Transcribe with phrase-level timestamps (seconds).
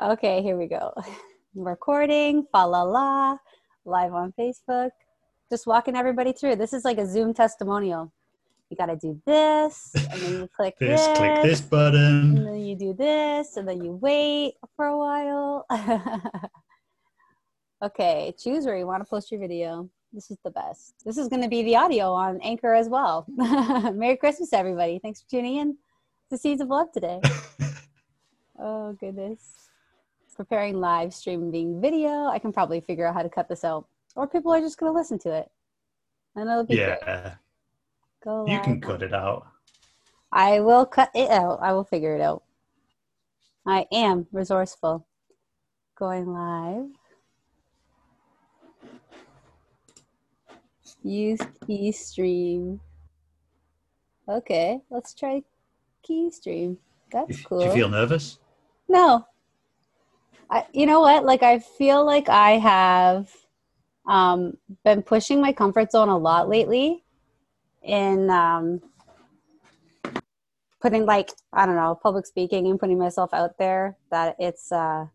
[0.00, 0.92] Okay, here we go.
[1.54, 3.38] recording, fa la la,
[3.84, 4.90] live on Facebook.
[5.50, 6.56] Just walking everybody through.
[6.56, 8.12] This is like a Zoom testimonial.
[8.70, 12.46] You got to do this, and then you click this, this, click this button, and
[12.46, 15.66] then you do this, and then you wait for a while.
[17.84, 19.88] okay, choose where you want to post your video.
[20.12, 20.94] This is the best.
[21.04, 23.26] This is going to be the audio on Anchor as well.
[23.28, 24.98] Merry Christmas, everybody.
[24.98, 25.76] Thanks for tuning in
[26.30, 27.20] to Seeds of Love today.
[28.58, 29.65] Oh goodness.
[30.36, 32.26] Preparing live streaming video.
[32.26, 33.86] I can probably figure out how to cut this out.
[34.14, 35.50] Or people are just gonna listen to it.
[36.34, 36.98] And it'll be great.
[37.00, 37.34] Yeah,
[38.22, 38.62] Go you live.
[38.64, 39.46] can cut it out.
[40.30, 41.60] I will cut it out.
[41.62, 42.42] I will figure it out.
[43.64, 45.06] I am resourceful.
[45.98, 46.90] Going live.
[51.02, 52.80] Use key stream.
[54.28, 55.42] Okay, let's try
[56.02, 56.76] key stream.
[57.10, 57.60] That's cool.
[57.60, 58.38] Do you feel nervous?
[58.88, 59.24] No.
[60.50, 61.24] I, you know what?
[61.24, 63.30] Like, I feel like I have
[64.06, 67.04] um, been pushing my comfort zone a lot lately
[67.82, 68.80] in um,
[70.80, 73.96] putting, like, I don't know, public speaking and putting myself out there.
[74.10, 75.06] That it's, uh,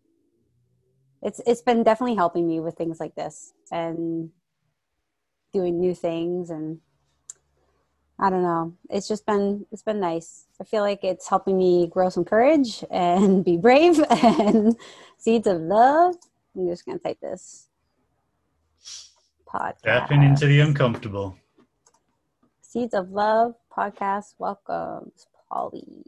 [1.22, 4.32] it's, it's been definitely helping me with things like this and
[5.54, 6.80] doing new things and
[8.24, 8.76] I don't know.
[8.92, 10.46] It's just been it's been nice.
[10.60, 14.76] I feel like it's helping me grow some courage and be brave and
[15.18, 16.16] seeds of love.
[16.56, 17.68] I'm just gonna type this
[19.52, 19.80] podcast.
[19.80, 21.36] Stepping into the uncomfortable.
[22.62, 26.04] Seeds of Love podcast welcomes Polly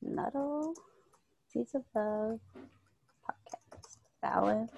[0.00, 0.74] Nuttall.
[1.52, 2.40] Seeds of Love
[3.28, 4.72] podcast balance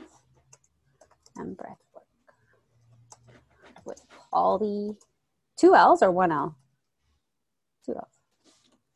[1.36, 2.04] and breath work
[3.84, 4.96] with Polly.
[5.62, 6.56] Two L's or one L?
[7.86, 8.08] Two L's.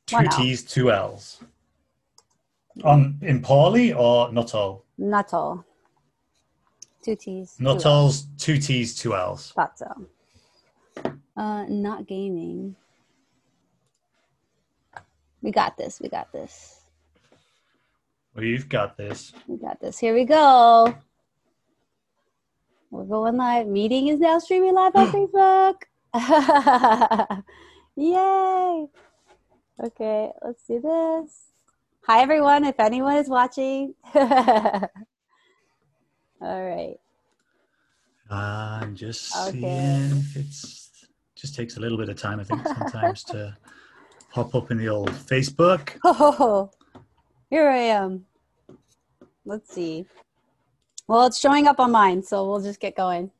[0.05, 0.33] Two One L.
[0.33, 1.39] T's, two L's.
[2.83, 4.85] On in Pauly or not all?
[4.99, 5.65] Not all.
[7.05, 7.55] Two T's.
[7.57, 7.87] two Not L's.
[7.87, 9.53] all's two T's, two L's.
[9.53, 10.07] Thought so.
[11.37, 12.75] Uh, not gaming.
[15.43, 16.01] We got this.
[16.01, 16.81] We got this.
[18.37, 19.33] You've got this.
[19.47, 20.01] We got this.
[20.01, 20.97] Here we go.
[22.91, 23.69] We're going live.
[23.69, 25.75] Meeting is now streaming live on Facebook.
[27.97, 28.87] Yay.
[29.85, 31.49] Okay, let's do this.
[32.07, 33.95] Hi, everyone, if anyone is watching.
[34.15, 34.31] All
[36.41, 36.97] right.
[38.31, 39.53] I'm just Okay.
[39.53, 43.55] seeing if it's just takes a little bit of time, I think, sometimes to
[44.31, 45.99] pop up in the old Facebook.
[46.03, 46.71] Oh,
[47.51, 48.25] here I am.
[49.45, 50.07] Let's see.
[51.09, 53.31] Well, it's showing up on mine, so we'll just get going.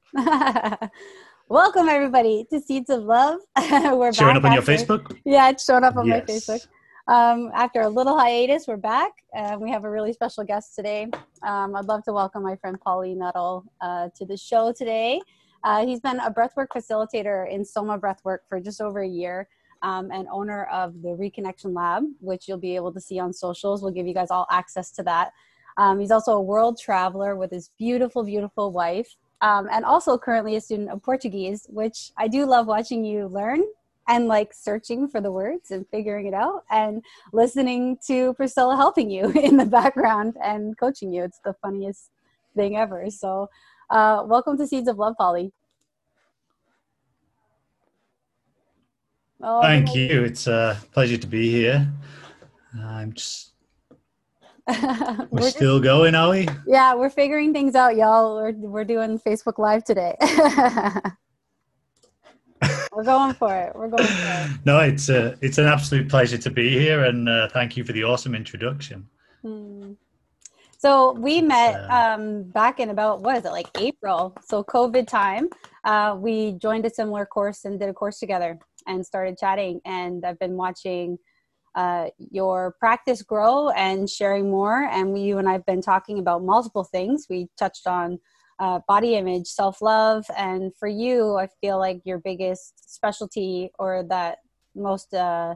[1.49, 3.39] Welcome, everybody, to Seeds of Love.
[3.71, 5.17] we're Showing up on your Facebook?
[5.25, 6.67] Yeah, it's showing up on my Facebook.
[7.07, 9.13] Um, after a little hiatus, we're back.
[9.33, 11.07] Uh, we have a really special guest today.
[11.45, 15.21] Um, I'd love to welcome my friend Polly Nuttall uh, to the show today.
[15.63, 19.49] Uh, he's been a breathwork facilitator in Soma Breathwork for just over a year
[19.83, 23.83] um, and owner of the Reconnection Lab, which you'll be able to see on socials.
[23.83, 25.31] We'll give you guys all access to that.
[25.77, 30.57] Um, he's also a world traveler with his beautiful, beautiful wife, um, and also currently
[30.57, 33.63] a student of Portuguese, which I do love watching you learn
[34.09, 37.03] and like searching for the words and figuring it out and
[37.33, 41.25] listening to Priscilla helping you in the background and coaching you.
[41.25, 42.11] It's the funniest
[42.55, 43.11] thing ever.
[43.11, 43.49] So,
[43.91, 45.53] uh, welcome to Seeds of Love, Polly.
[49.43, 50.25] Oh, Thank you.
[50.25, 51.87] It's a pleasure to be here.
[52.83, 53.53] I'm just,
[54.83, 56.49] we're we're just- still going, are we?
[56.67, 58.37] yeah, we're figuring things out, y'all.
[58.37, 60.17] We're, we're doing Facebook Live today.
[62.93, 63.75] we're going for it.
[63.75, 64.51] We're going for it.
[64.65, 67.93] No, it's a, it's an absolute pleasure to be here, and uh, thank you for
[67.93, 69.09] the awesome introduction.
[69.43, 69.93] Hmm.
[70.79, 74.37] So we met uh, um, back in about what is it like April?
[74.45, 75.49] So COVID time.
[75.85, 79.81] Uh, we joined a similar course and did a course together and started chatting.
[79.85, 81.19] And I've been watching
[81.77, 84.89] uh, your practice grow and sharing more.
[84.91, 87.27] And we, you and I've been talking about multiple things.
[87.31, 88.19] We touched on
[88.59, 94.03] uh, body image, self love, and for you, I feel like your biggest specialty or
[94.09, 94.39] that
[94.75, 95.55] most uh,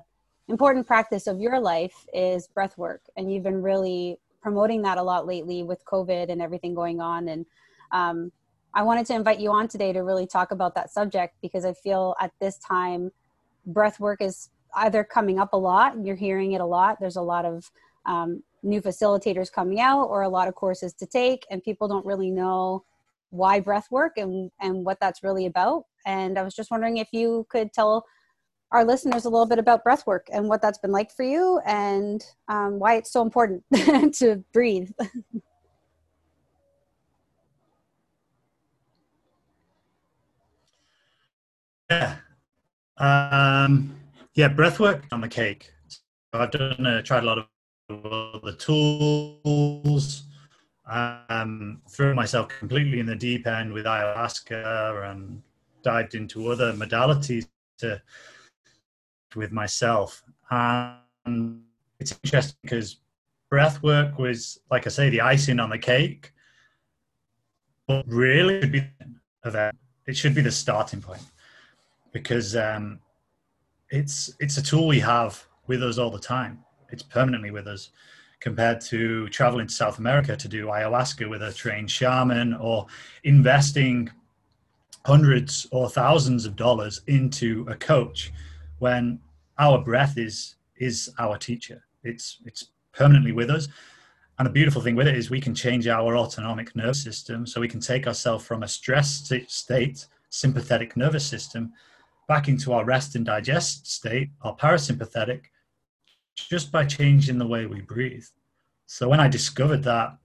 [0.50, 5.02] important practice of your life is breath work and you've been really promoting that a
[5.02, 7.46] lot lately with covid and everything going on and
[7.92, 8.32] um,
[8.74, 11.72] i wanted to invite you on today to really talk about that subject because i
[11.72, 13.12] feel at this time
[13.66, 17.22] breath work is either coming up a lot you're hearing it a lot there's a
[17.22, 17.70] lot of
[18.06, 22.06] um, new facilitators coming out or a lot of courses to take and people don't
[22.06, 22.84] really know
[23.30, 27.08] why breath work and, and what that's really about and i was just wondering if
[27.12, 28.04] you could tell
[28.72, 31.60] our listeners a little bit about breath work and what that's been like for you
[31.66, 33.64] and um, why it's so important
[34.14, 34.90] to breathe.
[41.90, 42.18] Yeah.
[42.98, 43.99] Um,
[44.34, 45.72] yeah, breath work on the cake.
[46.32, 50.24] I've done, uh, tried a lot of the tools,
[50.88, 55.42] um, threw myself completely in the deep end with ayahuasca and
[55.82, 57.46] dived into other modalities
[57.78, 58.00] to
[59.34, 60.22] with myself.
[60.50, 61.62] And
[61.98, 62.96] it's interesting because
[63.48, 66.32] breath work was, like I say, the icing on the cake,
[67.86, 68.84] but really it should be.
[70.06, 71.22] It should be the starting point
[72.12, 72.98] because um,
[73.90, 76.64] it's it's a tool we have with us all the time.
[76.90, 77.90] It's permanently with us
[78.40, 82.86] compared to traveling to South America to do ayahuasca with a trained shaman or
[83.24, 84.10] investing
[85.04, 88.32] hundreds or thousands of dollars into a coach
[88.78, 89.18] when
[89.58, 91.82] our breath is is our teacher.
[92.02, 93.68] It's it's permanently with us.
[94.38, 97.46] And the beautiful thing with it is we can change our autonomic nervous system.
[97.46, 101.72] So we can take ourselves from a stress state sympathetic nervous system
[102.30, 105.46] back into our rest and digest state our parasympathetic
[106.36, 108.24] just by changing the way we breathe.
[108.86, 110.16] So when i discovered that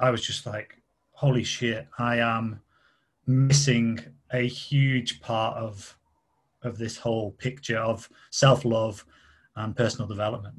[0.00, 0.70] i was just like
[1.12, 2.60] holy shit i am
[3.26, 4.00] missing
[4.32, 5.96] a huge part of
[6.62, 9.06] of this whole picture of self-love
[9.54, 10.56] and personal development.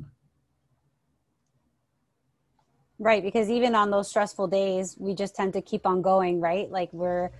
[2.99, 6.71] Right because even on those stressful days we just tend to keep on going right?
[6.71, 7.31] Like we're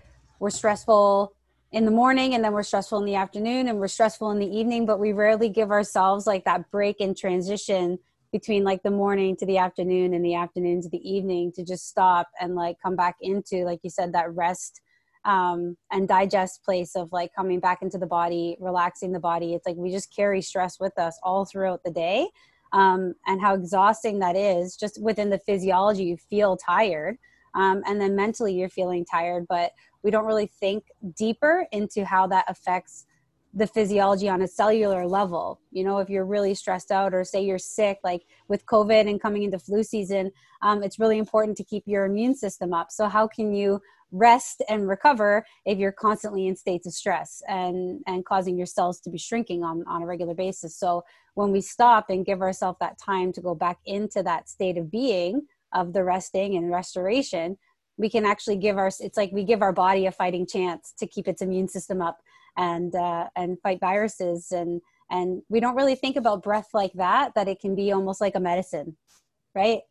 [0.42, 1.34] we're stressful
[1.72, 4.58] in the morning and then we're stressful in the afternoon and we're stressful in the
[4.58, 7.98] evening but we rarely give ourselves like that break and transition
[8.32, 11.88] between like the morning to the afternoon and the afternoon to the evening to just
[11.88, 14.82] stop and like come back into like you said that rest
[15.26, 19.54] um, and digest place of like coming back into the body, relaxing the body.
[19.54, 22.30] It's like we just carry stress with us all throughout the day.
[22.72, 27.18] Um, and how exhausting that is just within the physiology, you feel tired.
[27.56, 29.72] Um, and then mentally, you're feeling tired, but
[30.04, 30.86] we don't really think
[31.18, 33.06] deeper into how that affects
[33.54, 35.60] the physiology on a cellular level.
[35.72, 39.20] You know, if you're really stressed out or say you're sick, like with COVID and
[39.20, 40.32] coming into flu season,
[40.62, 42.92] um, it's really important to keep your immune system up.
[42.92, 43.82] So, how can you
[44.12, 49.00] rest and recover if you're constantly in states of stress and and causing your cells
[49.00, 51.04] to be shrinking on on a regular basis so
[51.36, 54.90] when we stop and give ourselves that time to go back into that state of
[54.90, 55.42] being
[55.74, 57.56] of the resting and restoration
[58.00, 61.06] we can actually give our it's like we give our body a fighting chance to
[61.06, 62.18] keep its immune system up
[62.58, 64.82] and uh, and fight viruses and
[65.12, 68.36] and we don't really think about breath like that that it can be almost like
[68.36, 68.96] a medicine
[69.54, 69.82] right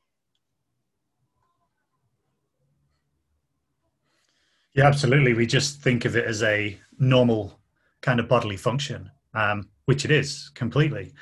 [4.74, 5.34] Yeah, absolutely.
[5.34, 7.58] We just think of it as a normal
[8.00, 11.12] kind of bodily function, um, which it is completely.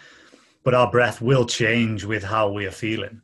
[0.63, 3.23] But our breath will change with how we are feeling.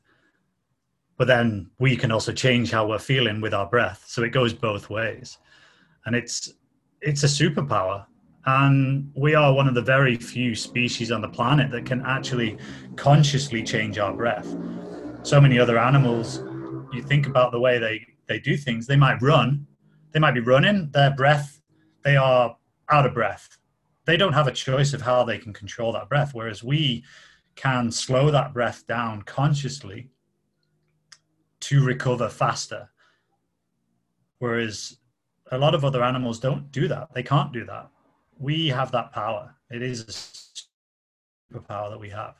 [1.17, 4.05] But then we can also change how we're feeling with our breath.
[4.07, 5.39] So it goes both ways.
[6.07, 6.55] And it's
[7.01, 8.07] it's a superpower.
[8.45, 12.59] And we are one of the very few species on the planet that can actually
[12.97, 14.57] consciously change our breath.
[15.23, 16.39] So many other animals,
[16.93, 19.67] you think about the way they, they do things, they might run
[20.13, 21.61] they might be running, their breath,
[22.05, 22.57] they are
[22.91, 23.59] out of breath.
[24.05, 26.35] They don't have a choice of how they can control that breath.
[26.35, 27.05] Whereas we
[27.57, 30.11] can slow that breath down consciously
[31.63, 32.89] to recover faster.
[34.39, 34.99] Whereas
[35.51, 37.15] a lot of other animals don't do that.
[37.15, 37.89] They can't do that.
[38.39, 39.55] We have that power.
[39.71, 42.35] It is a superpower that we have.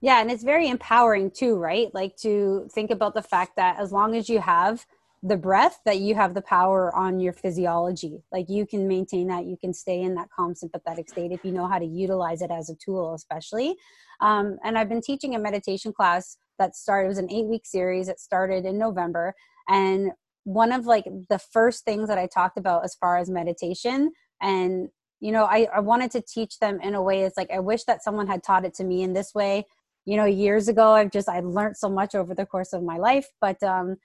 [0.00, 1.92] Yeah, and it's very empowering too, right?
[1.92, 4.86] Like to think about the fact that as long as you have
[5.22, 8.22] the breath that you have the power on your physiology.
[8.30, 11.50] Like you can maintain that you can stay in that calm sympathetic state if you
[11.50, 13.76] know how to utilize it as a tool especially.
[14.20, 17.66] Um, and i've been teaching a meditation class that started it was an eight week
[17.66, 19.34] series that started in november.
[19.68, 20.12] And
[20.44, 24.88] one of like the first things that i talked about as far as meditation and
[25.20, 27.84] you know I, I wanted to teach them in a way it's like i wish
[27.84, 29.66] that someone had taught it to me in this way.
[30.04, 32.96] You know years ago i've just i learned so much over the course of my
[32.96, 33.96] life but um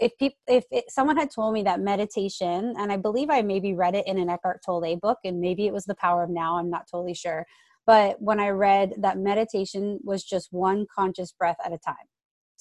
[0.00, 3.74] if people if it, someone had told me that meditation and i believe i maybe
[3.74, 6.58] read it in an eckhart tolle book and maybe it was the power of now
[6.58, 7.46] i'm not totally sure
[7.86, 12.06] but when i read that meditation was just one conscious breath at a time.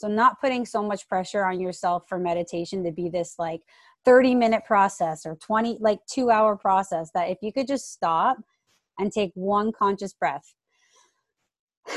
[0.02, 3.62] So not putting so much pressure on yourself for meditation to be this like
[4.04, 8.38] 30 minute process or 20 like 2 hour process that if you could just stop
[8.98, 10.56] and take one conscious breath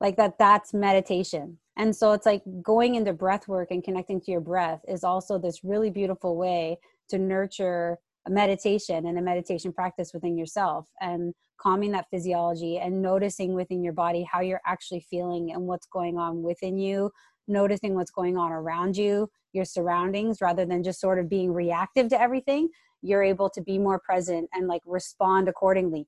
[0.00, 4.30] like that that's meditation and so it's like going into breath work and connecting to
[4.30, 7.96] your breath is also this really beautiful way to nurture
[8.26, 13.82] a meditation and a meditation practice within yourself and calming that physiology and noticing within
[13.82, 17.10] your body how you're actually feeling and what's going on within you,
[17.48, 22.08] noticing what's going on around you, your surroundings, rather than just sort of being reactive
[22.08, 22.68] to everything,
[23.00, 26.06] you're able to be more present and like respond accordingly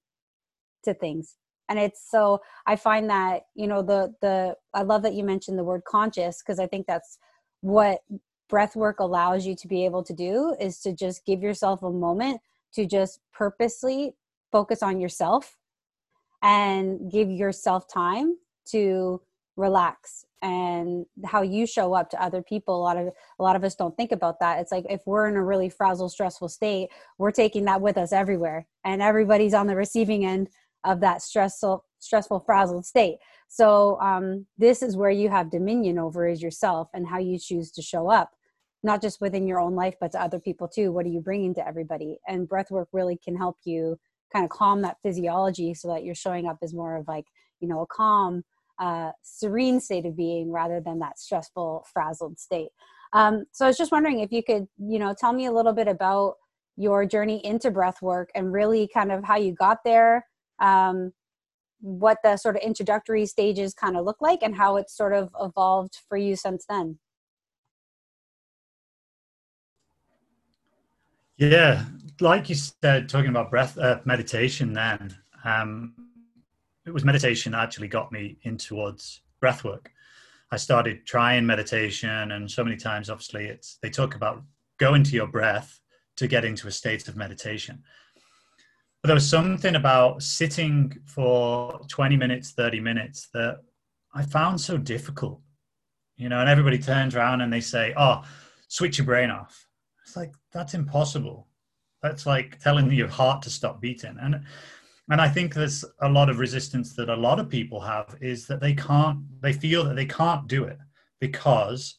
[0.84, 1.38] to things.
[1.68, 5.58] And it's so I find that, you know, the the I love that you mentioned
[5.58, 7.18] the word conscious because I think that's
[7.60, 8.00] what
[8.48, 11.90] breath work allows you to be able to do is to just give yourself a
[11.90, 12.40] moment
[12.74, 14.14] to just purposely
[14.50, 15.56] focus on yourself
[16.42, 19.22] and give yourself time to
[19.56, 22.76] relax and how you show up to other people.
[22.76, 24.60] A lot of a lot of us don't think about that.
[24.60, 26.88] It's like if we're in a really frazzled stressful state
[27.18, 30.48] we're taking that with us everywhere and everybody's on the receiving end
[30.84, 33.18] of that stressful stressful frazzled state.
[33.48, 37.70] So um, this is where you have dominion over is yourself and how you choose
[37.72, 38.30] to show up
[38.82, 40.92] not just within your own life but to other people too.
[40.92, 42.18] What are you bringing to everybody?
[42.26, 43.98] And breath work really can help you
[44.32, 47.26] kind of calm that physiology so that you're showing up as more of like
[47.60, 48.42] you know a calm
[48.78, 52.70] uh, serene state of being rather than that stressful frazzled state.
[53.12, 55.74] Um, so i was just wondering if you could you know tell me a little
[55.74, 56.34] bit about
[56.76, 60.26] your journey into breath work and really kind of how you got there
[60.62, 61.12] um,
[61.80, 65.30] what the sort of introductory stages kind of look like and how it's sort of
[65.40, 66.98] evolved for you since then
[71.36, 71.84] yeah
[72.22, 75.14] like you said, talking about breath uh, meditation, then
[75.44, 75.94] um,
[76.86, 79.90] it was meditation that actually got me in towards breath work.
[80.50, 84.42] I started trying meditation, and so many times, obviously, it's they talk about
[84.78, 85.80] go into your breath
[86.16, 87.82] to get into a state of meditation.
[89.02, 93.58] But there was something about sitting for 20 minutes, 30 minutes that
[94.14, 95.40] I found so difficult.
[96.16, 98.22] You know, and everybody turns around and they say, Oh,
[98.68, 99.66] switch your brain off.
[100.04, 101.48] It's like, that's impossible.
[102.02, 104.16] That's like telling your heart to stop beating.
[104.20, 104.44] And
[105.10, 108.46] and I think there's a lot of resistance that a lot of people have is
[108.46, 110.78] that they can't they feel that they can't do it
[111.20, 111.96] because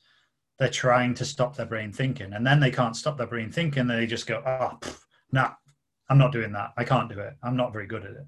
[0.59, 2.33] they're trying to stop their brain thinking.
[2.33, 4.89] And then they can't stop their brain thinking, they just go, ah, oh,
[5.31, 5.51] no, nah,
[6.09, 6.73] I'm not doing that.
[6.77, 7.35] I can't do it.
[7.43, 8.27] I'm not very good at it.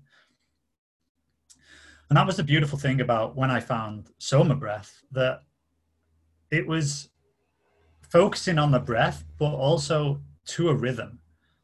[2.10, 5.42] And that was the beautiful thing about when I found Soma breath that
[6.52, 7.10] it was
[8.02, 11.20] focusing on the breath, but also to a rhythm.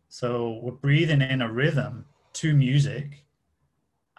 [0.10, 3.26] So we're breathing in a rhythm to music.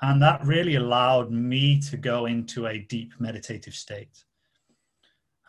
[0.01, 4.25] And that really allowed me to go into a deep meditative state.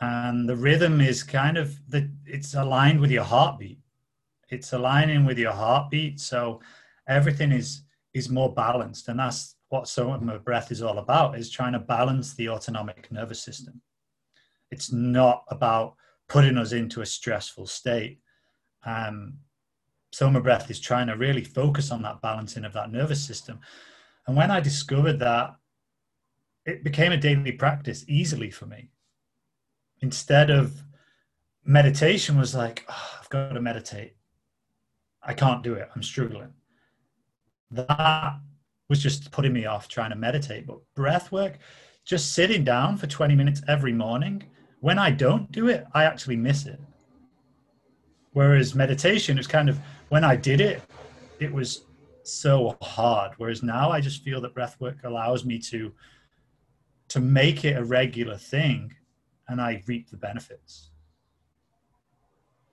[0.02, 3.80] And the rhythm is kind of the it's aligned with your heartbeat.
[4.54, 6.20] It's aligning with your heartbeat.
[6.20, 6.62] So
[7.08, 7.84] everything is
[8.14, 9.08] is more balanced.
[9.10, 13.42] And that's what Soma breath is all about, is trying to balance the autonomic nervous
[13.42, 13.82] system.
[14.70, 15.96] It's not about
[16.30, 18.20] putting us into a stressful state.
[18.86, 19.40] Um,
[20.12, 23.60] Soma breath is trying to really focus on that balancing of that nervous system.
[24.28, 25.56] And when I discovered that,
[26.66, 28.92] it became a daily practice easily for me.
[30.02, 30.84] Instead of
[31.66, 34.16] meditation was like, oh, I've got to meditate.
[35.26, 35.90] I can't do it.
[35.96, 36.54] I'm struggling.
[37.72, 38.40] That
[38.90, 40.68] was just putting me off trying to meditate.
[40.68, 41.60] But breath work,
[42.06, 44.44] just sitting down for 20 minutes every morning,
[44.82, 46.80] when I don't do it, I actually miss it.
[48.34, 50.82] Whereas meditation is kind of when I did it,
[51.40, 51.86] it was
[52.24, 53.32] so hard.
[53.38, 55.94] Whereas now I just feel that breath work allows me to
[57.10, 58.92] to make it a regular thing
[59.48, 60.90] and I reap the benefits.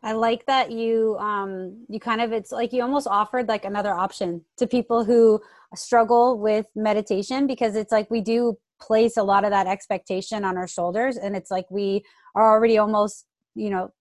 [0.02, 3.92] I like that you um you kind of it's like you almost offered like another
[3.92, 5.40] option to people who
[5.74, 10.56] struggle with meditation because it's like we do place a lot of that expectation on
[10.56, 12.02] our shoulders and it's like we
[12.34, 13.92] are already almost you know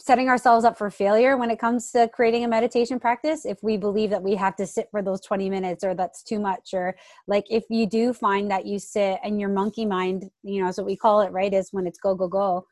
[0.00, 3.76] setting ourselves up for failure when it comes to creating a meditation practice if we
[3.76, 6.96] believe that we have to sit for those 20 minutes or that's too much or
[7.26, 10.78] like if you do find that you sit and your monkey mind you know that's
[10.78, 12.64] what we call it right is when it's go go go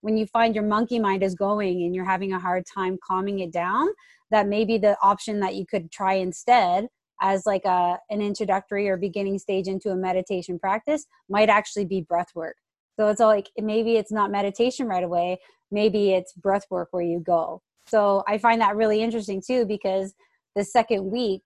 [0.00, 3.40] when you find your monkey mind is going and you're having a hard time calming
[3.40, 3.88] it down
[4.30, 6.88] that maybe the option that you could try instead
[7.22, 12.00] as like a an introductory or beginning stage into a meditation practice might actually be
[12.00, 12.56] breath work.
[12.98, 15.38] So it's all like maybe it's not meditation right away
[15.70, 17.62] maybe it's breath work where you go.
[17.86, 20.14] So i find that really interesting too because
[20.56, 21.42] the second week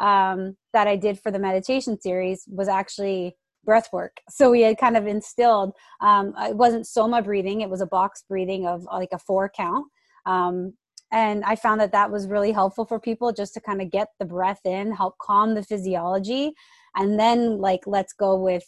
[0.00, 4.18] um, that i did for the meditation series was actually breath work.
[4.28, 8.24] So we had kind of instilled um, it wasn't soma breathing it was a box
[8.28, 9.86] breathing of like a four count.
[10.26, 10.74] Um,
[11.12, 14.08] and i found that that was really helpful for people just to kind of get
[14.18, 16.52] the breath in help calm the physiology
[16.96, 18.64] and then like let's go with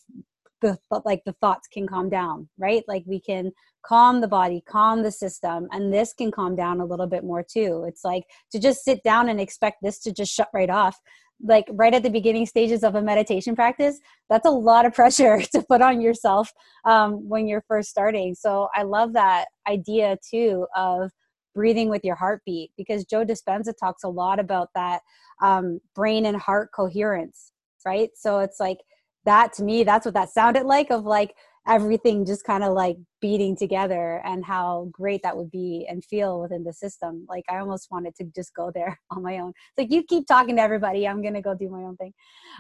[0.63, 2.85] the like the thoughts can calm down right?
[2.89, 3.53] Like we can
[3.85, 7.43] calm the body calm the system and this can calm down a little bit more
[7.43, 7.85] too.
[7.87, 10.99] It's like to just sit down and expect this to just shut right off
[11.43, 13.99] like right at the beginning stages of a meditation practice
[14.31, 16.51] that's a lot of pressure to put on yourself
[16.87, 18.35] um, when you're first starting.
[18.35, 21.11] So i love that idea too of
[21.55, 25.01] breathing with your heartbeat because joe dispenza talks a lot about that
[25.43, 27.53] um, brain and heart coherence
[27.87, 28.11] right?
[28.15, 28.79] So it's like
[29.27, 31.35] that to me that's what that sounded like of like
[31.69, 36.41] everything just kind of like beating together and how great that would be and feel
[36.41, 37.27] within the system.
[37.29, 39.51] Like i almost wanted to just go there on my own.
[39.51, 42.13] It's like you keep talking to everybody i'm gonna go do my own thing.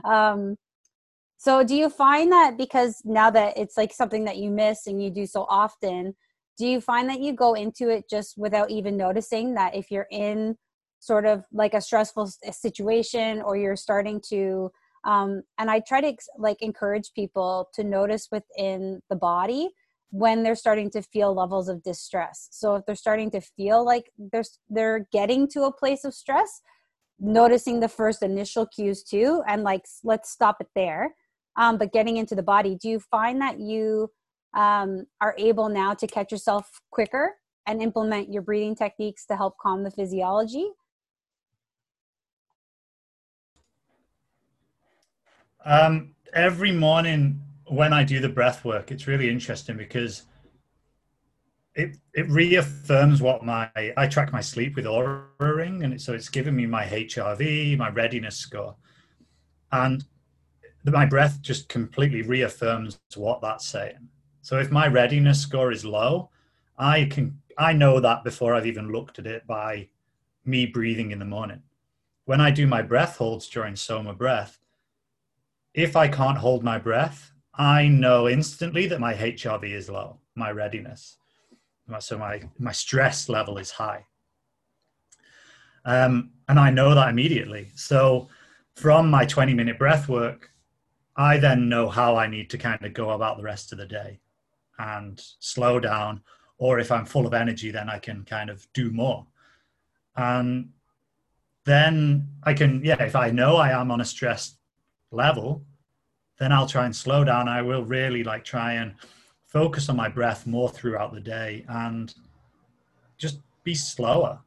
[0.04, 0.56] Um
[1.38, 5.02] so do you find that because now that it's like something that you miss and
[5.02, 6.14] you do so often
[6.58, 10.08] do you find that you go into it just without even noticing that if you're
[10.10, 10.56] in
[11.00, 14.70] sort of like a stressful situation or you're starting to
[15.06, 19.70] um, and i try to like encourage people to notice within the body
[20.10, 22.48] when they're starting to feel levels of distress.
[22.50, 26.62] So if they're starting to feel like they're they're getting to a place of stress
[27.18, 31.14] noticing the first initial cues too and like let's stop it there.
[31.56, 34.10] Um, but getting into the body do you find that you
[34.54, 37.34] um, are able now to catch yourself quicker
[37.66, 40.70] and implement your breathing techniques to help calm the physiology
[45.66, 50.22] Um, every morning when I do the breath work, it's really interesting because
[51.74, 56.14] it it reaffirms what my I track my sleep with Oura Ring, and it, so
[56.14, 58.76] it's giving me my HRV, my readiness score,
[59.72, 60.04] and
[60.84, 64.08] my breath just completely reaffirms what that's saying.
[64.42, 66.30] So if my readiness score is low,
[66.78, 69.88] I can I know that before I've even looked at it by
[70.44, 71.62] me breathing in the morning.
[72.24, 74.60] When I do my breath holds during Soma breath,
[75.76, 80.50] if I can't hold my breath, I know instantly that my HRV is low, my
[80.50, 81.18] readiness.
[82.00, 84.06] So my, my stress level is high.
[85.84, 87.70] Um, and I know that immediately.
[87.76, 88.28] So
[88.74, 90.50] from my 20 minute breath work,
[91.14, 93.86] I then know how I need to kind of go about the rest of the
[93.86, 94.18] day
[94.78, 96.22] and slow down.
[96.58, 99.26] Or if I'm full of energy, then I can kind of do more.
[100.16, 100.70] And
[101.66, 104.55] then I can, yeah, if I know I am on a stressed
[105.16, 105.64] level,
[106.38, 107.48] then I'll try and slow down.
[107.48, 108.94] I will really like try and
[109.46, 112.14] focus on my breath more throughout the day and
[113.16, 114.38] just be slower.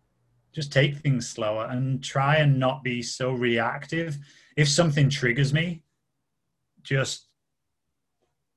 [0.54, 4.18] Just take things slower and try and not be so reactive.
[4.56, 5.84] If something triggers me,
[6.84, 7.28] just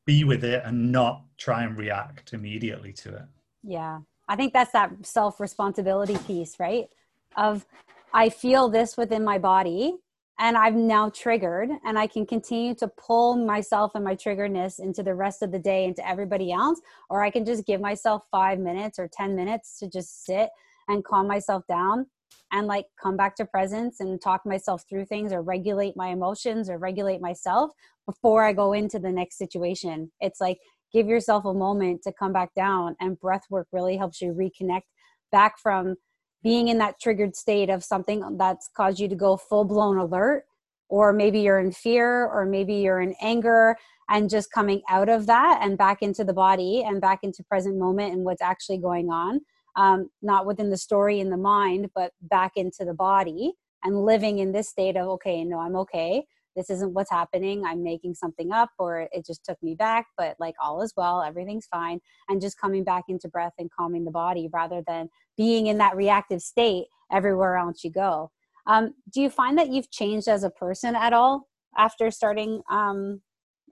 [0.05, 3.25] be with it and not try and react immediately to it.
[3.63, 4.01] Yeah.
[4.29, 6.89] I think that's that self responsibility piece, right?
[7.37, 7.67] Of
[8.13, 9.97] I feel this within my body
[10.39, 15.03] and I'm now triggered and I can continue to pull myself and my triggeredness into
[15.03, 18.59] the rest of the day into everybody else or I can just give myself 5
[18.59, 20.51] minutes or 10 minutes to just sit
[20.89, 22.07] and calm myself down
[22.51, 26.69] and like come back to presence and talk myself through things or regulate my emotions
[26.69, 27.71] or regulate myself
[28.07, 30.11] before I go into the next situation.
[30.21, 30.59] It's like
[30.93, 34.83] give yourself a moment to come back down and breath work really helps you reconnect
[35.31, 35.97] back from
[36.43, 40.45] being in that triggered state of something that's caused you to go full blown alert
[40.89, 43.77] or maybe you're in fear or maybe you're in anger
[44.11, 47.79] and just coming out of that and back into the body and back into present
[47.79, 49.41] moment and what's actually going on
[49.77, 53.53] um, not within the story in the mind but back into the body
[53.85, 56.25] and living in this state of okay no i'm okay
[56.57, 60.37] this isn't what's happening i'm making something up or it just took me back but
[60.39, 64.11] like all is well everything's fine and just coming back into breath and calming the
[64.11, 68.31] body rather than being in that reactive state everywhere else you go.
[68.67, 73.21] Um, do you find that you've changed as a person at all after starting um,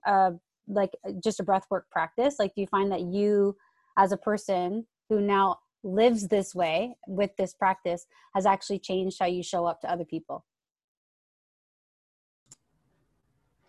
[0.07, 0.33] uh,
[0.69, 0.91] like
[1.23, 2.37] just a breathwork practice?
[2.39, 3.57] Like do you find that you
[3.97, 9.27] as a person who now lives this way with this practice has actually changed how
[9.27, 10.45] you show up to other people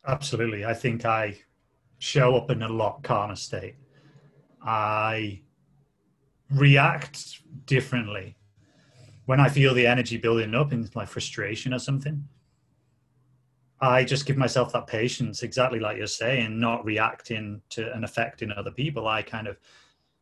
[0.06, 0.66] Absolutely.
[0.66, 1.38] I think I
[2.00, 3.76] show up in a lot calmer state.
[4.64, 5.42] I
[6.52, 8.36] react differently
[9.26, 12.28] when I feel the energy building up in my frustration or something.
[13.80, 18.52] I just give myself that patience, exactly like you're saying, not reacting to and affecting
[18.52, 19.08] other people.
[19.08, 19.58] I kind of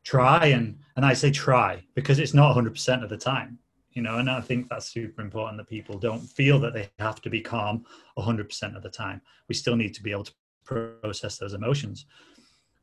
[0.04, 3.60] try and and I say try because it's not 100% of the time
[4.00, 7.22] you know and i think that's super important that people don't feel that they have
[7.22, 7.86] to be calm
[8.18, 9.22] 100% of the time.
[9.50, 10.34] We still need to be able to
[10.64, 12.06] process those emotions.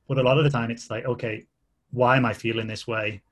[0.09, 1.47] But a lot of the time it's like okay
[1.91, 3.23] why am i feeling this way?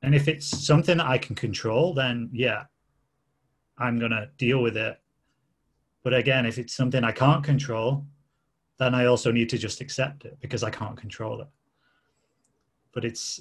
[0.00, 2.62] And if it's something that i can control then yeah
[3.76, 4.98] i'm going to deal with it.
[6.04, 8.06] But again if it's something i can't control
[8.78, 11.48] then I also need to just accept it because I can't control it.
[12.92, 13.40] But it's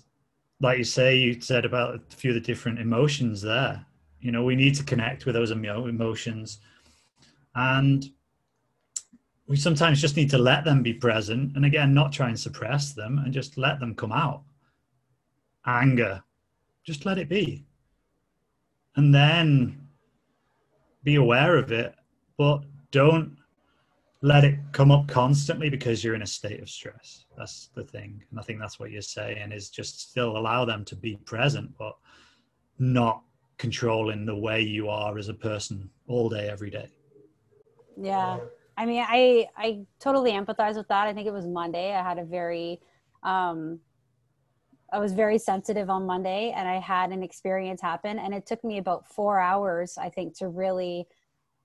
[0.61, 3.85] like you say, you said about a few of the different emotions there.
[4.19, 6.59] You know, we need to connect with those emotions.
[7.55, 8.05] And
[9.47, 11.55] we sometimes just need to let them be present.
[11.55, 14.43] And again, not try and suppress them and just let them come out.
[15.65, 16.23] Anger,
[16.83, 17.65] just let it be.
[18.95, 19.87] And then
[21.03, 21.93] be aware of it,
[22.37, 23.37] but don't
[24.25, 27.25] let it come up constantly because you're in a state of stress.
[27.37, 28.23] That's the thing.
[28.31, 31.69] And I think that's what you're saying is just still allow them to be present,
[31.77, 31.95] but
[32.79, 33.21] not
[33.59, 36.89] controlling the way you are as a person all day, every day.
[38.01, 38.39] Yeah.
[38.75, 41.05] I mean, I, I totally empathize with that.
[41.05, 41.93] I think it was Monday.
[41.93, 42.81] I had a very,
[43.21, 43.79] um,
[44.91, 48.63] I was very sensitive on Monday and I had an experience happen and it took
[48.63, 51.07] me about four hours, I think, to really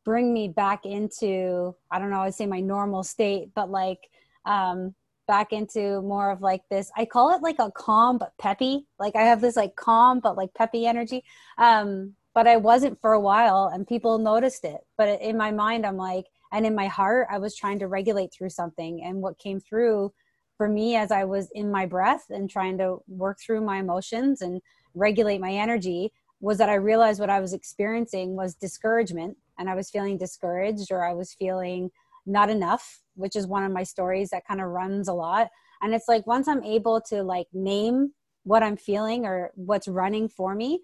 [0.04, 4.08] bring me back into i don't know i'd say my normal state but like
[4.46, 4.94] um
[5.30, 8.84] back into more of like this i call it like a calm but peppy.
[8.98, 11.22] Like i have this like calm but like peppy energy.
[11.56, 14.80] Um but i wasn't for a while and people noticed it.
[14.98, 18.32] But in my mind i'm like and in my heart i was trying to regulate
[18.32, 19.04] through something.
[19.04, 20.12] And what came through
[20.56, 24.42] for me as i was in my breath and trying to work through my emotions
[24.42, 24.60] and
[24.94, 29.74] regulate my energy was that i realized what i was experiencing was discouragement and I
[29.74, 31.90] was feeling discouraged or I was feeling
[32.26, 35.48] not enough, which is one of my stories that kind of runs a lot.
[35.82, 38.12] And it's like once I'm able to like name
[38.44, 40.80] what I'm feeling or what's running for me,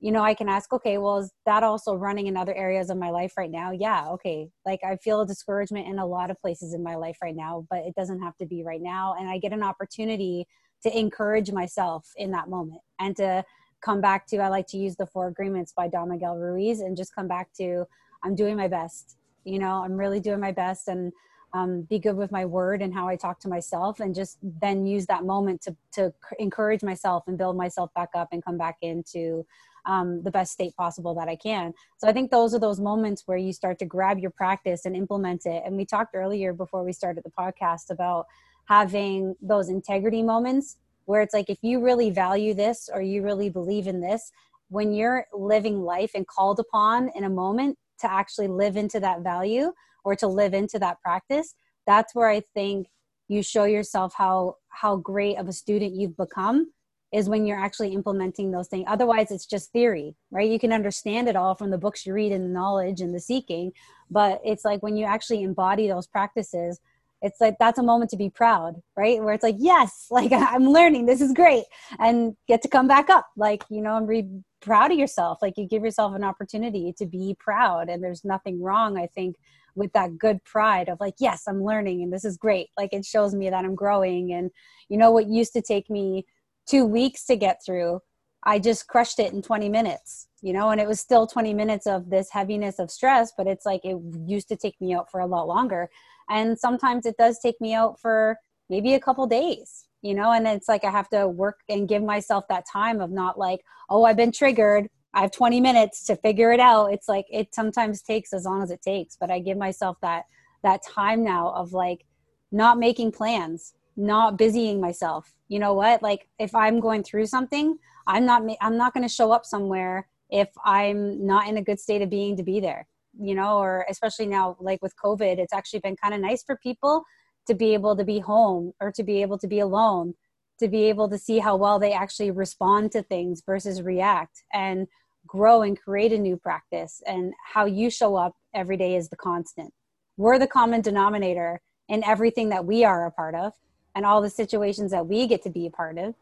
[0.00, 2.96] you know, I can ask, okay, well, is that also running in other areas of
[2.96, 3.72] my life right now?
[3.72, 4.48] Yeah, okay.
[4.64, 7.80] Like I feel discouragement in a lot of places in my life right now, but
[7.80, 9.14] it doesn't have to be right now.
[9.18, 10.46] And I get an opportunity
[10.82, 13.44] to encourage myself in that moment and to
[13.84, 16.96] come back to, I like to use the four agreements by Don Miguel Ruiz and
[16.96, 17.84] just come back to,
[18.22, 19.16] I'm doing my best.
[19.44, 21.12] You know, I'm really doing my best and
[21.52, 24.86] um, be good with my word and how I talk to myself, and just then
[24.86, 28.76] use that moment to to encourage myself and build myself back up and come back
[28.82, 29.46] into
[29.86, 31.72] um, the best state possible that I can.
[31.98, 34.96] So I think those are those moments where you start to grab your practice and
[34.96, 35.62] implement it.
[35.64, 38.26] And we talked earlier before we started the podcast about
[38.64, 43.50] having those integrity moments where it's like if you really value this or you really
[43.50, 44.30] believe in this
[44.68, 49.22] when you're living life and called upon in a moment to actually live into that
[49.22, 49.72] value
[50.04, 51.54] or to live into that practice
[51.86, 52.88] that's where i think
[53.28, 56.70] you show yourself how how great of a student you've become
[57.12, 58.84] is when you're actually implementing those things.
[58.88, 60.50] Otherwise it's just theory right?
[60.50, 63.20] You can understand it all from the books you read and the knowledge and the
[63.20, 63.72] seeking
[64.10, 66.80] but it's like when you actually embody those practices
[67.24, 69.20] it's like that's a moment to be proud right?
[69.20, 71.64] Where it's like yes like i'm learning this is great.
[71.98, 74.28] And get to come back up like you know and be
[74.60, 75.38] proud of yourself.
[75.42, 79.36] Like you give yourself an opportunity to be proud and there's nothing wrong i think
[79.74, 82.68] with that good pride of like yes i'm learning and this is great.
[82.76, 84.50] Like it shows me that i'm growing and
[84.88, 86.26] you know what used to take me
[86.68, 88.00] two weeks to get through
[88.44, 90.68] i just crushed it in 20 minutes you know?
[90.68, 93.96] And it was still 20 minutes of this heaviness of stress but it's like it
[94.26, 95.88] used to take me out for a lot longer
[96.30, 98.36] and sometimes it does take me out for
[98.68, 102.02] maybe a couple days you know and it's like i have to work and give
[102.02, 103.60] myself that time of not like
[103.90, 104.88] oh i've been triggered.
[105.16, 106.92] I have 20 minutes to figure it out.
[106.92, 110.24] It's like it sometimes takes as long as it takes but i give myself that
[110.62, 112.04] that time now of like
[112.50, 115.32] not making plans not busying myself.
[115.46, 116.02] You know what?
[116.02, 120.08] Like if i'm going through something i'm not i'm not going to show up somewhere
[120.30, 122.86] if i'm not in a good state of being to be there
[123.20, 126.56] you know, or especially now, like with COVID, it's actually been kind of nice for
[126.56, 127.04] people
[127.46, 130.14] to be able to be home or to be able to be alone,
[130.58, 134.86] to be able to see how well they actually respond to things versus react and
[135.26, 137.02] grow and create a new practice.
[137.06, 139.72] And how you show up every day is the constant.
[140.16, 143.52] We're the common denominator in everything that we are a part of
[143.94, 146.14] and all the situations that we get to be a part of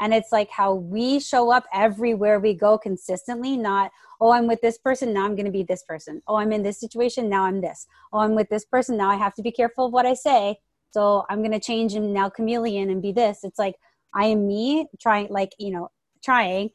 [0.00, 4.60] and it's like how we show up everywhere we go consistently not oh i'm with
[4.60, 6.20] this person now i'm going to be this person.
[6.26, 7.86] Oh i'm in this situation now i'm this.
[8.12, 10.56] Oh i'm with this person now i have to be careful of what i say.
[10.90, 13.44] So i'm going to change and now chameleon and be this.
[13.44, 13.76] It's like
[14.14, 15.90] i am me trying like you know
[16.22, 16.70] trying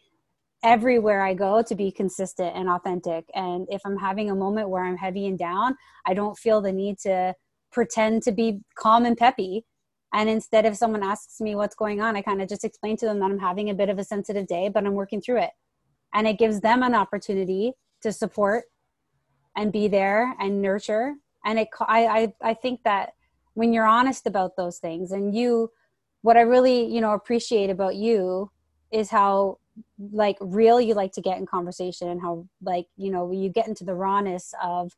[0.61, 3.25] everywhere i go to be consistent and authentic.
[3.33, 6.71] And if i'm having a moment where i'm heavy and down i don't feel the
[6.71, 7.33] need to
[7.71, 9.63] pretend to be calm and peppy
[10.13, 13.05] and instead, if someone asks me what's going on, I kind of just explain to
[13.05, 15.51] them that I'm having a bit of a sensitive day, but I'm working through it.
[16.13, 18.65] And it gives them an opportunity to support
[19.55, 21.13] and be there and nurture.
[21.45, 23.13] And it, I, I, I think that
[23.53, 25.69] when you're honest about those things and you,
[26.21, 28.51] what I really, you know, appreciate about you
[28.91, 29.59] is how
[30.11, 33.67] like real you like to get in conversation and how like, you know, you get
[33.67, 34.91] into the rawness of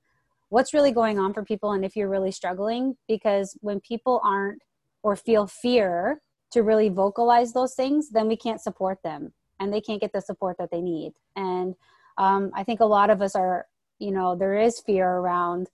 [0.50, 4.62] what's really going on for people and if you're really struggling because when people aren't
[5.04, 9.34] or feel fear to really vocalize those things then we can't support them.
[9.60, 11.14] And they can't get the support that they need.
[11.36, 11.76] And
[12.18, 13.66] um, i think a lot of us are
[14.00, 15.70] you know there is fear around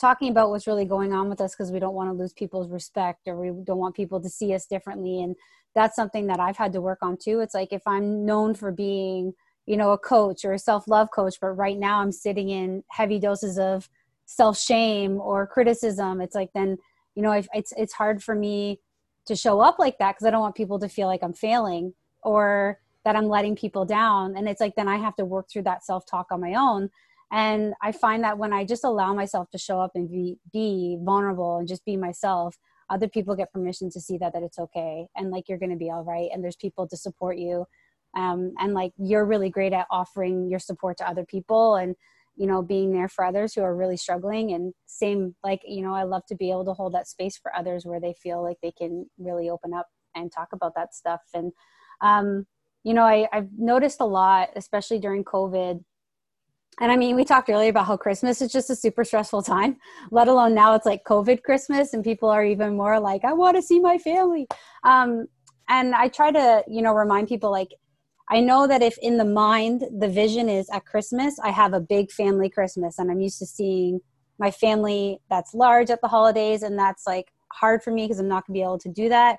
[0.00, 2.70] talking about what's really going on with us because we don't want to lose people's
[2.70, 5.22] respect or we don't want people to see us differently.
[5.22, 5.34] And
[5.74, 7.40] that's something that i've had to work on too.
[7.40, 9.34] It's like if i'm known for being
[9.68, 13.18] you know a coach or a self-love coach but right now i'm sitting in heavy
[13.18, 13.88] doses of
[14.24, 16.78] self-shame or criticism it's like then
[17.14, 18.80] you know it's it's hard for me
[19.26, 21.92] to show up like that because i don't want people to feel like i'm failing
[22.22, 24.36] or that i'm letting people down.
[24.36, 26.90] And it's like then i have to work through that self-talk on my own.
[27.30, 30.98] And i find that when i just allow myself to show up and be, be
[31.00, 32.56] vulnerable and just be myself
[32.90, 35.76] other people get permission to see that that it's okay and like you're going to
[35.76, 37.66] be all right and there's people to support you.
[38.16, 41.94] Um, and like you're really great at offering your support to other people and
[42.38, 45.92] you know being there for others who are really struggling and same like you know
[45.92, 48.56] i love to be able to hold that space for others where they feel like
[48.62, 51.52] they can really open up and talk about that stuff and
[52.00, 52.46] um,
[52.84, 55.84] you know I, i've noticed a lot especially during covid
[56.80, 59.78] and I mean, we talked earlier about how Christmas is just a super stressful time,
[60.12, 63.56] let alone now it's like COVID Christmas, and people are even more like, I want
[63.56, 64.46] to see my family.
[64.84, 65.26] Um,
[65.68, 67.70] and I try to, you know, remind people like,
[68.30, 71.80] I know that if in the mind the vision is at Christmas, I have a
[71.80, 74.00] big family Christmas and I'm used to seeing
[74.38, 78.28] my family that's large at the holidays and that's like hard for me because I'm
[78.28, 79.38] not going to be able to do that.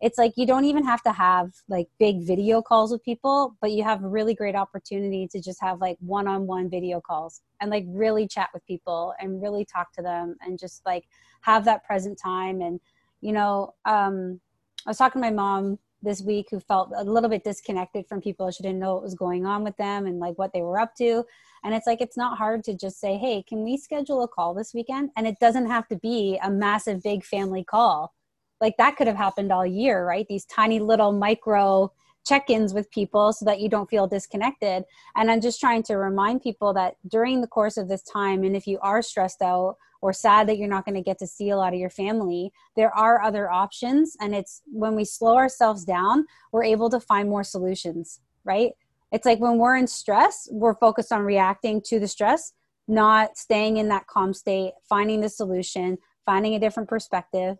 [0.00, 3.72] It's like you don't even have to have like big video calls with people, but
[3.72, 7.84] you have a really great opportunity to just have like one-on-one video calls and like
[7.88, 11.04] really chat with people and really talk to them and just like
[11.40, 12.78] have that present time and
[13.20, 14.40] you know um
[14.86, 18.20] I was talking to my mom this week who felt a little bit disconnected from
[18.20, 18.50] people.
[18.50, 20.94] She didn't know what was going on with them and like what they were up
[20.96, 21.24] to.
[21.64, 24.54] And it's like, it's not hard to just say, hey, can we schedule a call
[24.54, 25.10] this weekend?
[25.16, 28.14] And it doesn't have to be a massive, big family call.
[28.60, 30.26] Like that could have happened all year, right?
[30.28, 31.92] These tiny little micro
[32.26, 34.84] check ins with people so that you don't feel disconnected.
[35.16, 38.54] And I'm just trying to remind people that during the course of this time, and
[38.54, 41.50] if you are stressed out, or sad that you're not going to get to see
[41.50, 45.84] a lot of your family there are other options and it's when we slow ourselves
[45.84, 48.72] down we're able to find more solutions right?
[49.12, 52.52] It's like when we're in stress we're focused on reacting to the stress
[52.86, 57.56] not staying in that calm state finding the solution finding a different perspective.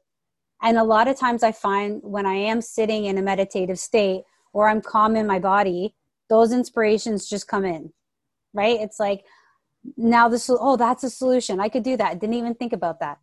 [0.62, 4.22] And a lot of times i find when i am sitting in a meditative state
[4.52, 5.94] or i'm calm in my body
[6.28, 7.92] those inspirations just come in
[8.54, 8.80] right?
[8.80, 9.24] It's like
[9.96, 11.60] now this oh that's a solution.
[11.60, 12.20] I could do that.
[12.20, 13.18] Didn't even think about that.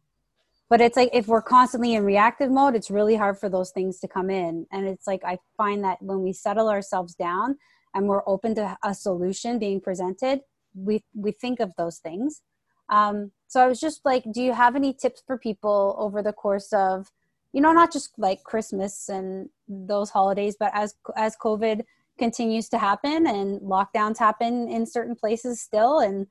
[0.70, 4.00] But it's like if we're constantly in reactive mode it's really hard for those things
[4.00, 4.66] to come in.
[4.72, 7.58] And it's like i find that when we settle ourselves down
[7.94, 10.42] and we're open to a solution being presented
[10.74, 12.42] we we think of those things.
[12.90, 16.34] Um, so i was just like do you have any tips for people over the
[16.34, 17.12] course of
[17.54, 21.84] you know not just like christmas and those holidays but as as covid
[22.18, 26.28] continues to happen and lockdowns happen in certain places still and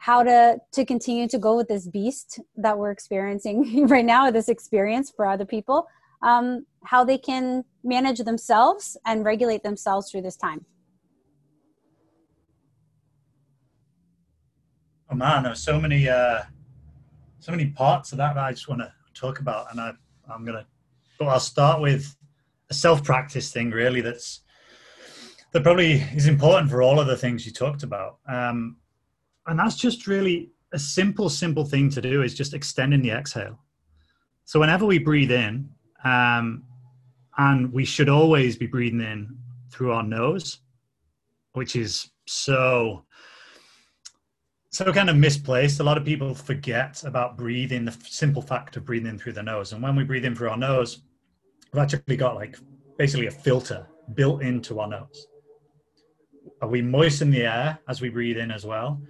[0.00, 4.48] how to to continue to go with this beast that we're experiencing right now this
[4.48, 5.86] experience for other people
[6.22, 10.64] um, how they can manage themselves and regulate themselves through this time.
[15.10, 16.42] Oh man there's so many uh
[17.40, 19.92] so many parts of that that i just want to talk about and i
[20.32, 20.64] i'm gonna
[21.18, 22.14] but i'll start with
[22.70, 24.42] a self-practice thing really that's
[25.52, 28.18] that probably is important for all of the things you talked about.
[28.28, 28.76] Um
[29.46, 33.58] and that's just really a simple, simple thing to do is just extending the exhale.
[34.44, 35.70] So whenever we breathe in,
[36.04, 36.64] um,
[37.38, 39.36] and we should always be breathing in
[39.70, 40.58] through our nose,
[41.52, 43.04] which is so
[44.72, 45.80] so kind of misplaced.
[45.80, 49.42] A lot of people forget about breathing, the simple fact of breathing in through the
[49.42, 49.72] nose.
[49.72, 51.02] And when we breathe in through our nose,
[51.72, 52.56] we've actually got like
[52.96, 55.26] basically a filter built into our nose.
[56.68, 59.00] We moisten the air as we breathe in as well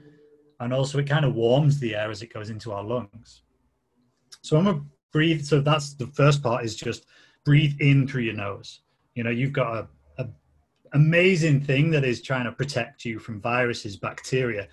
[0.61, 3.43] and also it kind of warms the air as it goes into our lungs.
[4.43, 7.07] So I'm gonna breathe, so that's the first part is just
[7.45, 8.81] breathe in through your nose.
[9.15, 10.29] You know, you've got a, a
[10.93, 14.69] amazing thing that is trying to protect you from viruses, bacteria,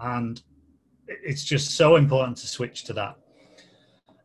[0.00, 0.42] and
[1.06, 3.16] it's just so important to switch to that.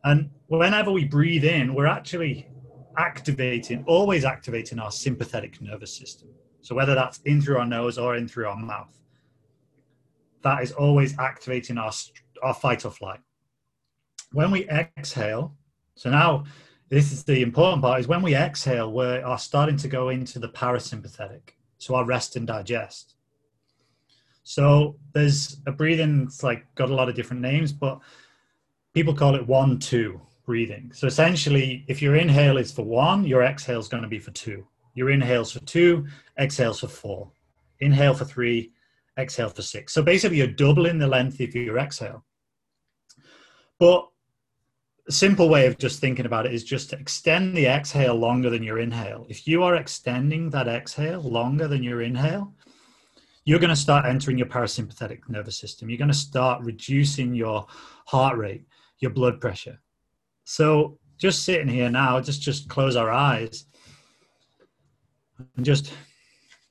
[0.04, 2.48] And whenever we breathe in, we're actually
[2.98, 6.28] activating, always activating our sympathetic nervous system.
[6.62, 9.01] So whether that's in through our nose or in through our mouth
[10.42, 11.92] that is always activating our,
[12.42, 13.20] our fight or flight.
[14.32, 15.54] When we exhale,
[15.94, 16.44] so now
[16.88, 20.38] this is the important part, is when we exhale, we are starting to go into
[20.38, 23.14] the parasympathetic, so our rest and digest.
[24.44, 28.00] So there's a breathing, like got a lot of different names, but
[28.92, 30.92] people call it one, two breathing.
[30.92, 34.32] So essentially, if your inhale is for one, your exhale is going to be for
[34.32, 34.66] two.
[34.94, 36.06] Your inhales for two,
[36.38, 37.30] exhales for four.
[37.80, 38.72] Inhale for three,
[39.18, 39.92] exhale for six.
[39.92, 42.24] So basically, you're doubling the length of your exhale.
[43.78, 44.08] But
[45.08, 48.50] a simple way of just thinking about it is just to extend the exhale longer
[48.50, 49.26] than your inhale.
[49.28, 52.54] If you are extending that exhale longer than your inhale,
[53.44, 55.90] you're going to start entering your parasympathetic nervous system.
[55.90, 57.66] You're going to start reducing your
[58.06, 58.64] heart rate,
[59.00, 59.80] your blood pressure.
[60.44, 63.66] So just sitting here now, just just close our eyes
[65.56, 65.92] and just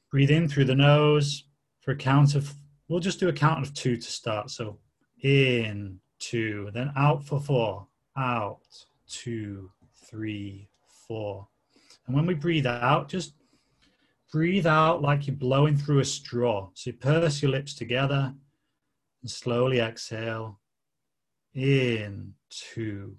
[0.09, 1.45] breathe in through the nose
[1.81, 2.53] for a count of.
[2.87, 4.49] We'll just do a count of two to start.
[4.49, 4.77] So
[5.21, 8.59] in two, then out for four, out
[9.07, 9.71] two,
[10.09, 10.69] three,
[11.07, 11.47] four.
[12.05, 13.33] And when we breathe out, just
[14.31, 16.69] breathe out like you're blowing through a straw.
[16.73, 18.33] So you purse your lips together
[19.21, 20.59] and slowly exhale.
[21.53, 23.17] In, two,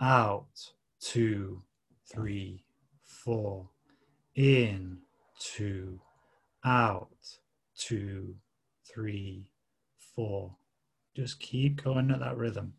[0.00, 0.48] out,
[1.00, 1.62] two,
[2.12, 2.64] three,
[3.04, 3.68] four.
[4.34, 4.98] In,
[5.38, 6.00] two,
[6.64, 7.08] out,
[7.80, 8.36] two,
[8.84, 9.50] three,
[10.14, 10.54] four.
[11.16, 12.74] Just keep going at that rhythm.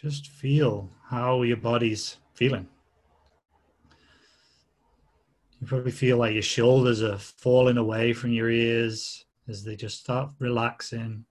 [0.00, 2.68] just feel how your body's feeling.
[5.60, 10.00] You probably feel like your shoulders are falling away from your ears as they just
[10.00, 11.24] start relaxing.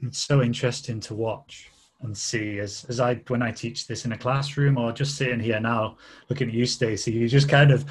[0.00, 1.70] it's so interesting to watch
[2.00, 5.40] and see as as I when I teach this in a classroom or just sitting
[5.40, 5.96] here now
[6.28, 7.84] looking at you, Stacy, you just kind of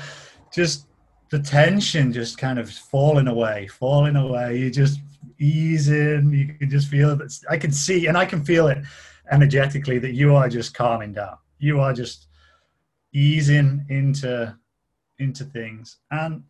[0.53, 0.86] just
[1.29, 4.57] the tension just kind of falling away, falling away.
[4.57, 4.99] You just
[5.39, 6.31] ease in.
[6.31, 8.79] You can just feel that I can see and I can feel it
[9.31, 11.37] energetically that you are just calming down.
[11.59, 12.27] You are just
[13.13, 14.55] easing into
[15.19, 16.43] into things and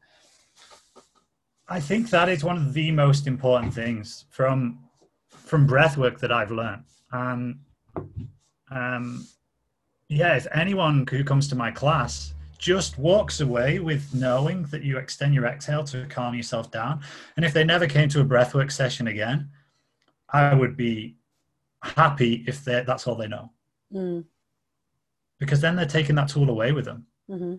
[1.70, 4.80] I think that is one of the most important things from
[5.30, 6.84] from breath work that I've learned.
[7.12, 7.60] And
[8.72, 9.28] um,
[10.08, 14.98] yeah, if anyone who comes to my class just walks away with knowing that you
[14.98, 17.02] extend your exhale to calm yourself down,
[17.36, 19.50] and if they never came to a breathwork session again,
[20.30, 21.16] I would be
[21.84, 23.52] happy if that's all they know.
[23.94, 24.26] Mm.
[25.40, 27.06] Because then they're taking that tool away with them.
[27.30, 27.56] Mm-hmm.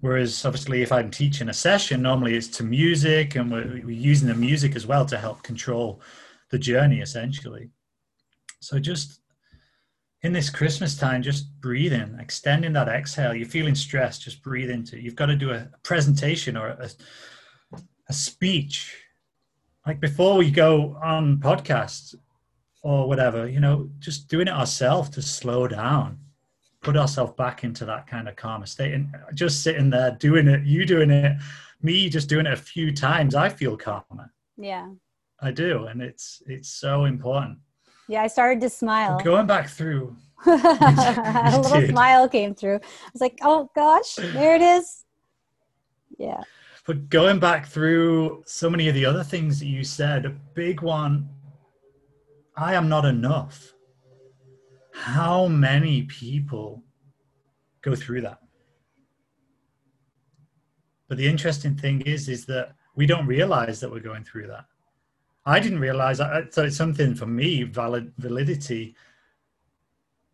[0.00, 4.28] Whereas, obviously, if I'm teaching a session, normally it's to music, and we're, we're using
[4.28, 6.02] the music as well to help control
[6.50, 7.70] the journey essentially.
[8.60, 9.20] So just
[10.22, 13.34] in this Christmas time, just breathe in, extending that exhale.
[13.34, 15.02] You're feeling stressed, just breathe into it.
[15.02, 16.90] You've got to do a presentation or a,
[18.08, 18.96] a speech.
[19.86, 22.14] Like before we go on podcasts
[22.82, 26.18] or whatever, you know, just doing it ourselves to slow down,
[26.82, 28.94] put ourselves back into that kind of calmer state.
[28.94, 31.36] And just sitting there doing it, you doing it,
[31.82, 34.32] me just doing it a few times, I feel calmer.
[34.56, 34.88] Yeah.
[35.40, 37.58] I do, and it's it's so important.
[38.08, 39.18] Yeah, I started to smile.
[39.20, 40.16] Going back through,
[40.46, 41.90] a little did.
[41.90, 42.76] smile came through.
[42.76, 45.04] I was like, "Oh gosh, there it is."
[46.18, 46.42] Yeah.
[46.86, 50.82] But going back through so many of the other things that you said, a big
[50.82, 51.28] one,
[52.56, 53.72] I am not enough.
[54.92, 56.84] How many people
[57.82, 58.38] go through that?
[61.08, 64.66] But the interesting thing is, is that we don't realize that we're going through that.
[65.46, 66.18] I didn't realize.
[66.18, 68.96] So it's something for me, valid validity,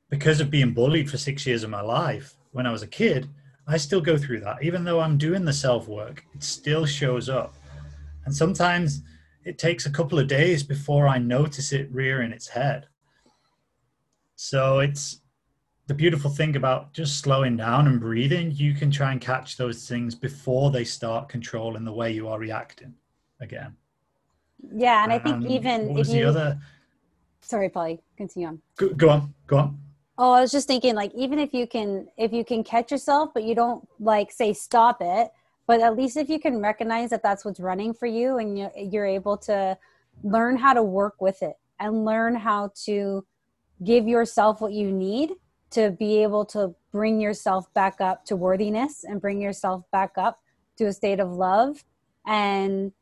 [0.09, 3.29] because of being bullied for six years of my life when I was a kid.
[3.67, 4.63] I still go through that.
[4.63, 7.55] Even though I'm doing the self work, it still shows up.
[8.25, 9.03] And sometimes
[9.45, 12.87] it takes a couple of days before I notice it rearing its head.
[14.37, 15.21] So it's
[15.89, 18.51] the beautiful thing about just slowing down and breathing.
[18.53, 22.39] You can try and catch those things before they start controlling the way you are
[22.39, 22.95] reacting
[23.41, 23.77] again.
[24.75, 26.29] Yeah, and I think um, even if you.
[26.29, 26.59] Other...
[27.41, 28.01] Sorry, Polly.
[28.17, 28.63] Continue on.
[28.77, 29.35] Go, go on.
[29.47, 29.79] Go on.
[30.19, 33.31] Oh, I was just thinking, like, even if you can, if you can catch yourself,
[33.35, 35.33] but you don't like say stop it,
[35.67, 38.73] but at least if you can recognize that that's what's running for you, and you're,
[38.77, 39.77] you're able to
[40.23, 43.25] learn how to work with it and learn how to
[43.83, 45.33] give yourself what you need
[45.71, 50.41] to be able to bring yourself back up to worthiness and bring yourself back up
[50.77, 51.85] to a state of love
[52.27, 52.93] and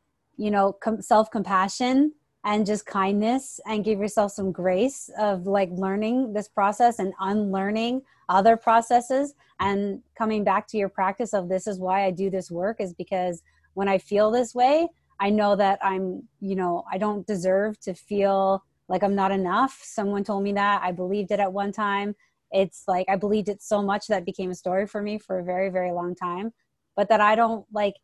[0.40, 2.12] you know com- self-compassion
[2.44, 8.00] and just kindness and give yourself some grace of like learning this process and unlearning
[8.30, 12.50] other processes and coming back to your practice of this is why I do this
[12.50, 13.42] work is because
[13.74, 14.88] when I feel this way,
[15.20, 19.78] I know that I'm, you know, I don't deserve to feel like I'm not enough.
[19.82, 20.80] Someone told me that.
[20.82, 22.16] I believed it at one time.
[22.50, 25.44] It's like I believed it so much that became a story for me for a
[25.44, 26.52] very, very long time.
[26.96, 27.94] But that I don't like,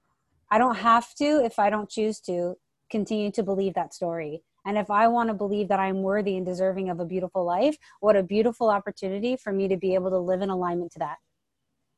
[0.50, 2.56] I don't have to, if I don't choose to,
[2.90, 4.42] continue to believe that story.
[4.64, 7.76] And if I want to believe that I'm worthy and deserving of a beautiful life,
[8.00, 11.16] what a beautiful opportunity for me to be able to live in alignment to that.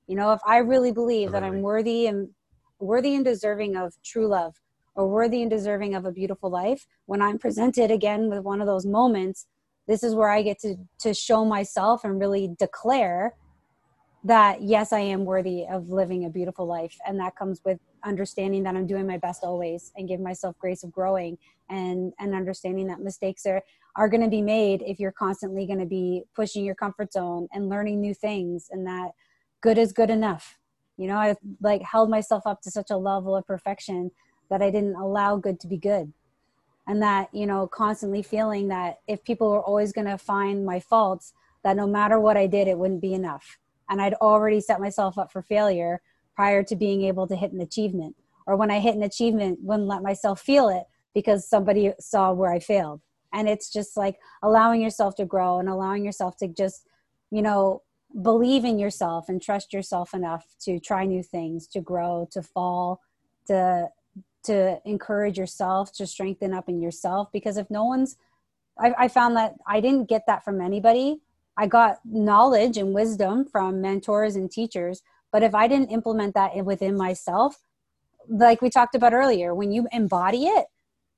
[0.07, 2.31] You know, if I really believe that I'm worthy and
[2.79, 4.55] worthy and deserving of true love
[4.95, 8.67] or worthy and deserving of a beautiful life, when I'm presented again with one of
[8.67, 9.47] those moments,
[9.87, 13.35] this is where I get to to show myself and really declare
[14.25, 16.97] that yes, I am worthy of living a beautiful life.
[17.07, 20.85] And that comes with understanding that I'm doing my best always and give myself grace
[20.85, 21.39] of growing
[21.71, 23.63] and and understanding that mistakes are
[23.97, 27.49] are going to be made if you're constantly going to be pushing your comfort zone
[27.53, 29.11] and learning new things and that
[29.61, 30.59] good is good enough.
[30.97, 34.11] You know, I like held myself up to such a level of perfection
[34.51, 36.13] that I didn't allow good to be good.
[36.87, 40.81] And that, you know, constantly feeling that if people were always going to find my
[40.81, 43.59] faults, that no matter what I did, it wouldn't be enough.
[43.91, 46.01] And I'd already set myself up for failure
[46.39, 48.15] prior to being able to hit an achievement.
[48.47, 52.53] Or when i hit an achievement wouldn't let myself feel it because somebody saw where
[52.53, 53.01] i failed.
[53.33, 56.87] And it's just like allowing yourself to grow and allowing yourself to just
[57.33, 57.83] you know
[58.23, 63.01] believe in yourself and trust yourself enough to try new things to grow to fall
[63.49, 63.89] to
[64.45, 67.33] to encourage yourself to strengthen up in yourself.
[67.33, 68.17] Because if no one's
[68.79, 71.21] I, I found that i didn't get that from anybody.
[71.57, 75.03] I got knowledge and wisdom from mentors and teachers
[75.33, 77.57] but if I didn't implement that within myself,
[78.29, 80.67] like we talked about earlier, when you embody it,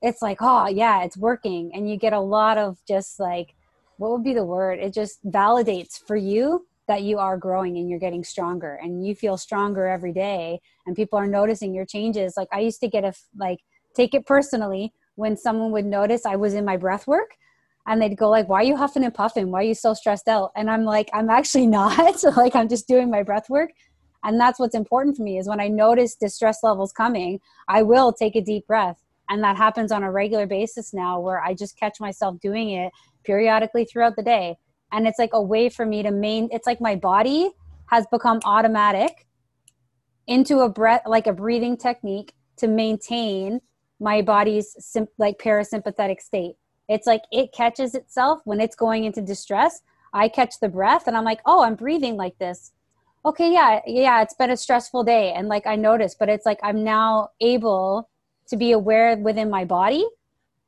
[0.02, 1.70] it's like, oh, yeah, it's working.
[1.74, 3.54] And you get a lot of just like,
[3.98, 4.78] what would be the word?
[4.78, 9.14] It just validates for you that you are growing and you're getting stronger and you
[9.14, 12.34] feel stronger every day and people are noticing your changes.
[12.36, 13.60] Like I used to get a, like,
[13.94, 17.30] take it personally when someone would notice I was in my breath work
[17.86, 20.28] and they'd go like why are you huffing and puffing why are you so stressed
[20.28, 23.70] out and i'm like i'm actually not like i'm just doing my breath work
[24.22, 28.12] and that's what's important for me is when i notice distress levels coming i will
[28.12, 29.02] take a deep breath.
[29.28, 32.92] And that happens on a regular basis now where i just catch myself doing it
[33.24, 34.56] periodically throughout the day.
[34.92, 37.50] And it's like a way for me to main it's like my body
[37.86, 39.26] has become automatic
[40.26, 43.60] into a breath like a breathing technique to maintain
[44.00, 46.56] my body's sim- like parasympathetic state.
[46.88, 49.82] It's like it catches itself when it's going into distress.
[50.12, 52.72] I catch the breath and i'm like oh i'm breathing like this
[53.24, 56.58] okay yeah yeah it's been a stressful day and like i noticed but it's like
[56.62, 58.08] i'm now able
[58.48, 60.06] to be aware within my body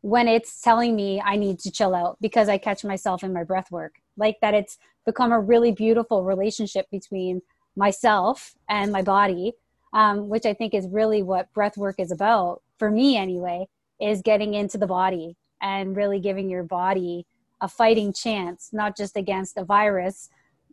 [0.03, 3.44] when it's telling me i need to chill out because i catch myself in my
[3.44, 3.94] breath work.
[4.18, 4.76] Like that it's
[5.07, 7.40] become a really beautiful relationship between
[7.76, 9.55] myself and my body
[9.94, 13.66] um, which i think is really what breath work is about for me anyway
[13.98, 17.24] is getting into the body and really giving your body
[17.62, 20.28] a fighting chance not just against a virus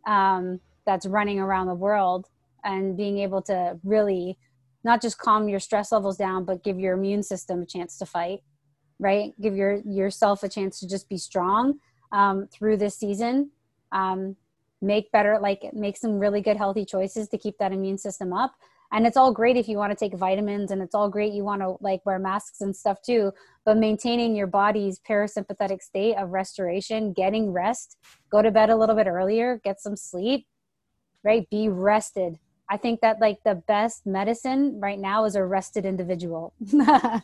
[0.06, 0.60] um,
[0.90, 2.26] that's running around the world
[2.64, 4.36] and being able to really
[4.82, 8.04] not just calm your stress levels down but give your immune system a chance to
[8.04, 8.40] fight
[9.00, 9.32] right?
[9.40, 11.78] Give your yourself a chance to just be strong
[12.12, 13.50] um, through this season.
[13.90, 14.36] Um,
[14.82, 18.52] make better like make some really good healthy choices to keep that immune system up.
[18.92, 21.44] And it's all great if you want to take vitamins and it's all great you
[21.44, 23.32] want to like wear masks and stuff too
[23.64, 27.96] but maintaining your body's parasympathetic state of restoration getting rest
[28.32, 30.44] go to bed a little bit earlier get some sleep
[31.24, 31.48] right?
[31.50, 32.38] Be rested.
[32.70, 36.54] I think that like the best medicine right now is a rested individual.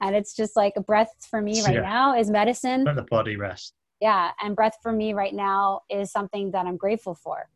[0.00, 1.80] And it's just like a breath for me right yeah.
[1.80, 2.84] now is medicine.
[2.84, 3.74] Let the body rest.
[4.00, 7.48] Yeah and breath for me right now is something that i'm grateful for.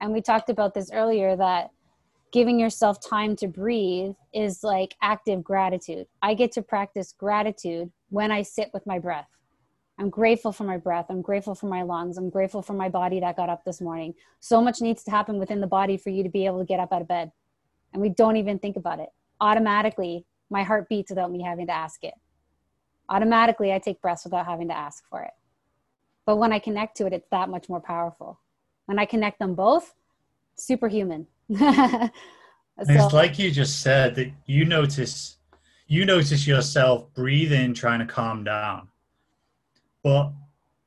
[0.00, 1.70] And we talked about this earlier that
[2.32, 6.06] giving yourself time to breathe is like active gratitude.
[6.20, 9.28] I get to practice gratitude when i sit with my breath
[9.98, 11.06] I'm grateful for my breath.
[11.08, 12.18] I'm grateful for my lungs.
[12.18, 14.14] I'm grateful for my body that got up this morning.
[14.40, 16.80] So much needs to happen within the body for you to be able to get
[16.80, 17.30] up out of bed.
[17.92, 19.10] And we don't even think about it.
[19.40, 22.14] Automatically, my heart beats without me having to ask it.
[23.08, 25.32] Automatically, I take breaths without having to ask for it.
[26.26, 28.40] But when I connect to it, it's that much more powerful.
[28.86, 29.94] When I connect them both,
[30.56, 31.26] superhuman.
[31.56, 32.10] so,
[32.78, 35.36] it's like you just said that you notice
[35.86, 38.88] you notice yourself breathing trying to calm down
[40.04, 40.32] but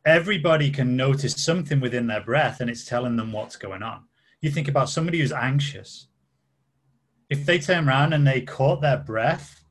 [0.05, 4.03] everybody can notice something within their breath and it's telling them what's going on.
[4.39, 6.07] You think about somebody who's anxious.
[7.29, 9.65] If they turn around and they caught their breath,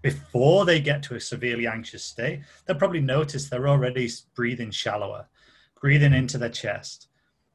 [0.00, 5.26] before they get to a severely anxious state, they'll probably notice they're already breathing shallower,
[5.78, 7.08] breathing into their chest.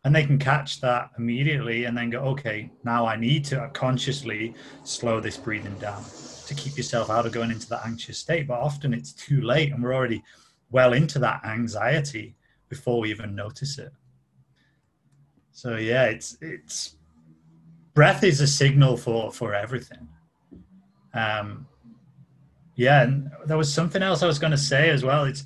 [0.03, 3.69] And they can catch that immediately and then go, okay, now I need to uh,
[3.69, 6.03] consciously slow this breathing down
[6.47, 8.47] to keep yourself out of going into that anxious state.
[8.47, 10.23] But often it's too late and we're already
[10.71, 12.35] well into that anxiety
[12.69, 13.91] before we even notice it.
[15.51, 16.97] So yeah, it's it's
[17.93, 20.07] breath is a signal for for everything.
[21.13, 21.65] Um,
[22.75, 25.23] yeah, and there was something else I was going to say as well.
[25.23, 25.45] It's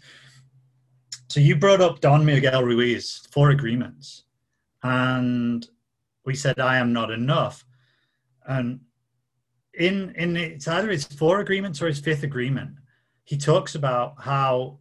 [1.27, 4.23] so you brought up Don Miguel Ruiz, four agreements,
[4.81, 5.67] and
[6.25, 7.63] we said I am not enough,
[8.47, 8.79] and
[9.79, 12.71] in in it's either his four agreements or his fifth agreement,
[13.23, 14.77] he talks about how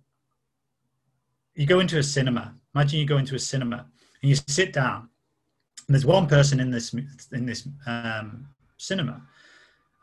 [1.54, 2.54] you go into a cinema.
[2.74, 3.86] Imagine you go into a cinema
[4.20, 5.08] and you sit down,
[5.86, 6.92] and there's one person in this
[7.32, 9.22] in this um, cinema.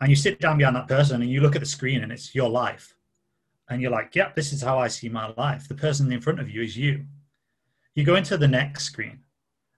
[0.01, 2.35] And you sit down behind that person and you look at the screen and it's
[2.35, 2.95] your life.
[3.69, 5.67] And you're like yep this is how i see my life.
[5.67, 7.05] The person in front of you is you.
[7.95, 9.19] You go into the next screen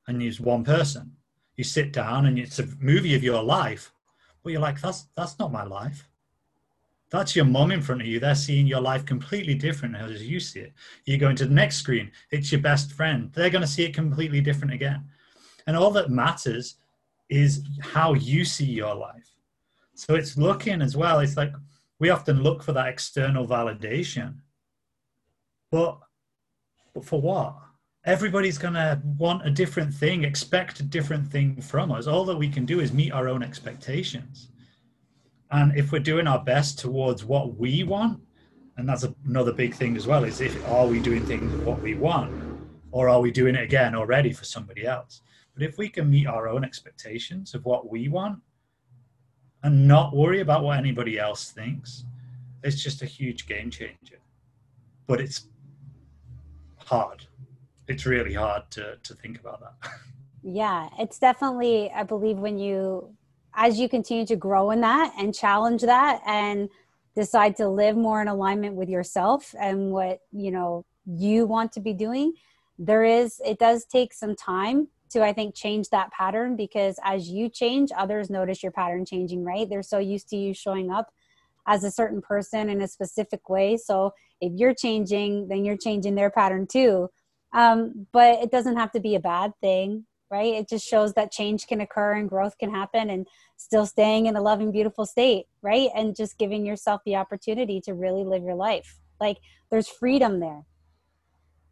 [0.07, 1.15] and there's one person.
[1.55, 3.91] You sit down and it's a movie of your life
[4.47, 6.07] but you're like that's that's not my life
[7.09, 10.39] that's your mom in front of you they're seeing your life completely different as you
[10.39, 10.73] see it
[11.05, 13.93] you go into the next screen it's your best friend they're going to see it
[13.93, 15.03] completely different again
[15.67, 16.75] and all that matters
[17.29, 19.37] is how you see your life
[19.97, 21.19] so it's looking as well.
[21.19, 21.51] It's like
[21.97, 24.35] we often look for that external validation.
[25.71, 25.97] But,
[26.93, 27.55] but for what?
[28.07, 32.07] Everybody's going to want a different thing, expect a different thing from us.
[32.07, 34.47] All that we can do is meet our own expectations.
[35.51, 38.21] And if we're doing our best towards what we want,
[38.77, 41.95] and that's another big thing as well, is if are we doing things what we
[41.95, 42.31] want,
[42.91, 45.21] or are we doing it again already for somebody else?
[45.53, 48.39] But if we can meet our own expectations of what we want,
[49.63, 52.05] and not worry about what anybody else thinks,
[52.63, 54.19] it's just a huge game changer.
[55.07, 55.47] But it's
[56.77, 57.25] hard.
[57.87, 59.91] It's really hard to, to think about that.
[60.43, 63.13] Yeah, it's definitely, I believe, when you,
[63.55, 66.69] as you continue to grow in that and challenge that and
[67.15, 71.79] decide to live more in alignment with yourself and what, you know, you want to
[71.79, 72.33] be doing,
[72.77, 77.29] there is, it does take some time to i think change that pattern because as
[77.29, 79.69] you change others notice your pattern changing right?
[79.69, 81.11] They're so used to you showing up
[81.65, 83.75] as a certain person in a specific way.
[83.77, 87.09] So if you're changing then you're changing their pattern too
[87.53, 90.55] um, but it doesn't have to be a bad thing right?
[90.55, 94.35] It just shows that change can occur and growth can happen and still staying in
[94.35, 95.89] a loving beautiful state right?
[95.95, 98.99] And just giving yourself the opportunity to really live your life.
[99.19, 99.37] Like
[99.69, 100.63] there's freedom there.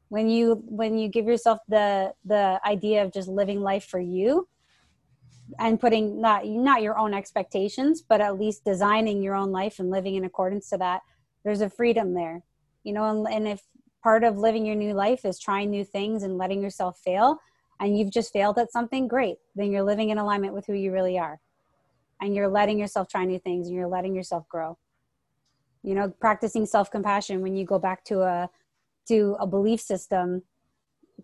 [0.09, 4.47] When you when you give yourself the the idea of just living life for you
[5.59, 9.89] and putting not not your own expectations but at least designing your own life and
[9.89, 11.01] living in accordance to that
[11.43, 12.43] there's a freedom there.
[12.83, 13.61] You know and, and if
[14.05, 17.39] part of living your new life is trying new things and letting yourself fail.
[17.79, 20.91] And you've just failed at something great then you're living in alignment with who you
[20.91, 21.39] really are.
[22.21, 24.77] And you're letting yourself try new things and you're letting yourself grow.
[25.81, 28.49] You know practicing self-compassion when you go back to a
[29.07, 30.43] to a belief system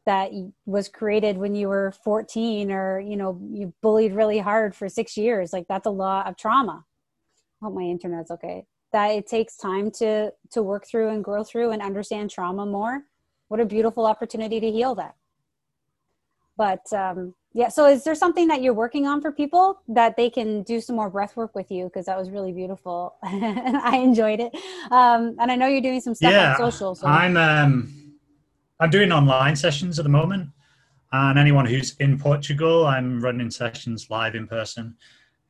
[0.07, 0.31] that
[0.65, 5.17] was created when you were 14 or you know you bullied really hard for six
[5.17, 6.85] years like that's a lot of trauma.
[7.61, 11.71] Hope my internet's okay that it takes time to to work through and grow through
[11.71, 13.03] and understand trauma more.
[13.47, 15.15] What a beautiful opportunity to heal that.
[16.57, 20.29] But um yeah so is there something that you're working on for people that they
[20.29, 21.85] can do some more breath work with you?
[21.85, 23.15] Because that was really beautiful.
[23.23, 24.53] And i enjoyed it.
[24.91, 27.07] Um, and i know you're doing some stuff yeah, on social so.
[27.07, 28.17] i'm um,
[28.79, 30.49] i'm doing online sessions at the moment.
[31.13, 34.95] And anyone who's in portugal i'm running sessions live in person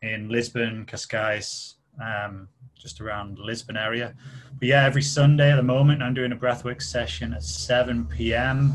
[0.01, 4.13] in lisbon cascais um, just around lisbon area
[4.59, 8.73] but yeah every sunday at the moment i'm doing a breathwork session at 7 p.m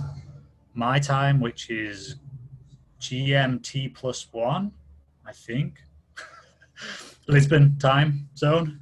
[0.74, 2.16] my time which is
[3.00, 4.72] GMT plus one,
[5.24, 5.74] I think.
[7.28, 8.80] Lisbon time zone.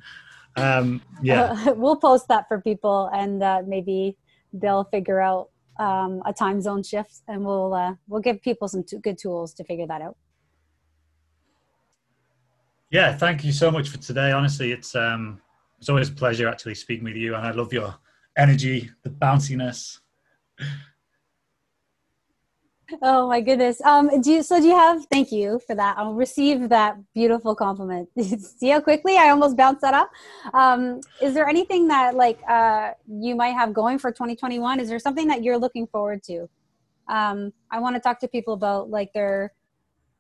[0.56, 1.56] Um, yeah.
[1.66, 4.16] Uh, we'll post that for people and uh, maybe
[4.52, 8.84] they'll figure out um, a time zone shift and we'll uh, we'll give people some
[8.84, 10.16] t- good tools to figure that out.
[12.94, 14.30] Yeah, thank you so much for today.
[14.30, 15.40] Honestly, it's um,
[15.80, 17.92] it's always a pleasure actually speaking with you, and I love your
[18.38, 19.98] energy, the bounciness.
[23.02, 23.80] Oh my goodness.
[23.80, 25.98] Um, do you, so do you have, thank you for that.
[25.98, 28.10] I'll receive that beautiful compliment.
[28.20, 30.10] See how quickly I almost bounced that up.
[30.52, 34.78] Um, is there anything that like, uh, you might have going for 2021?
[34.78, 36.48] Is there something that you're looking forward to?
[37.08, 39.52] Um, I want to talk to people about like their,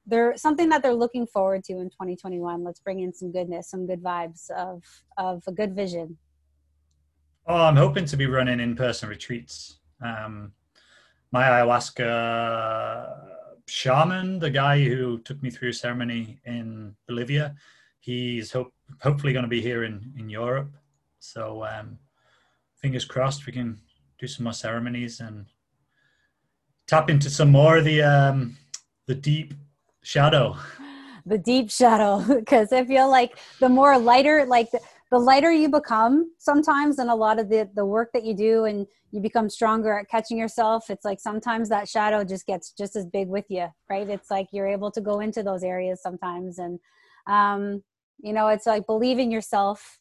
[0.06, 3.86] they're something that they're looking forward to in 2021 let's bring in some goodness some
[3.86, 4.82] good vibes of
[5.16, 6.16] of a good vision.
[7.46, 9.78] Oh i'm hoping to be running in-person retreats.
[10.00, 10.52] Um,
[11.32, 13.14] my ayahuasca
[13.66, 17.54] shaman the guy who took me through a ceremony in bolivia
[18.00, 20.72] he's hope, hopefully going to be here in in europe.
[21.20, 21.98] So um,
[22.76, 23.80] fingers crossed we can
[24.18, 25.46] do some more ceremonies and
[26.86, 28.56] tap into some more of the um,
[29.06, 29.54] the deep
[30.04, 30.56] shadow.
[31.26, 34.80] The deep shadow because i feel like the more lighter like the,
[35.10, 38.66] the lighter you become sometimes and a lot of the the work that you do
[38.66, 42.94] and you become stronger at catching yourself it's like sometimes that shadow just gets just
[42.94, 44.08] as big with you right?
[44.10, 46.78] It's like you're able to go into those areas sometimes and
[47.26, 47.82] um
[48.22, 49.98] you know it's like believe in yourself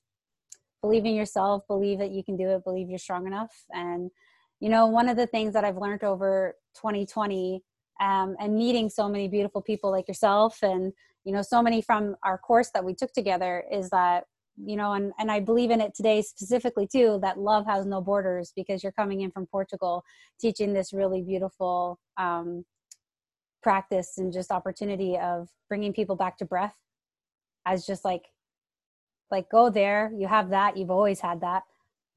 [0.82, 3.54] believe in yourself believe that you can do it believe you're strong enough.
[3.72, 4.12] And
[4.60, 7.64] you know one of the things that i've learned over 2020
[8.02, 10.60] um, and meeting so many beautiful people like yourself.
[10.62, 14.26] And you know so many from our course that we took together is that
[14.58, 18.02] you know and, and i believe in it today specifically too that love has no
[18.02, 20.04] borders because you're coming in from portugal
[20.40, 22.64] teaching this really beautiful um,
[23.64, 26.76] practice and just opportunity of bringing people back to breath
[27.66, 28.26] as just like
[29.32, 31.64] like go there you have that you've always had that.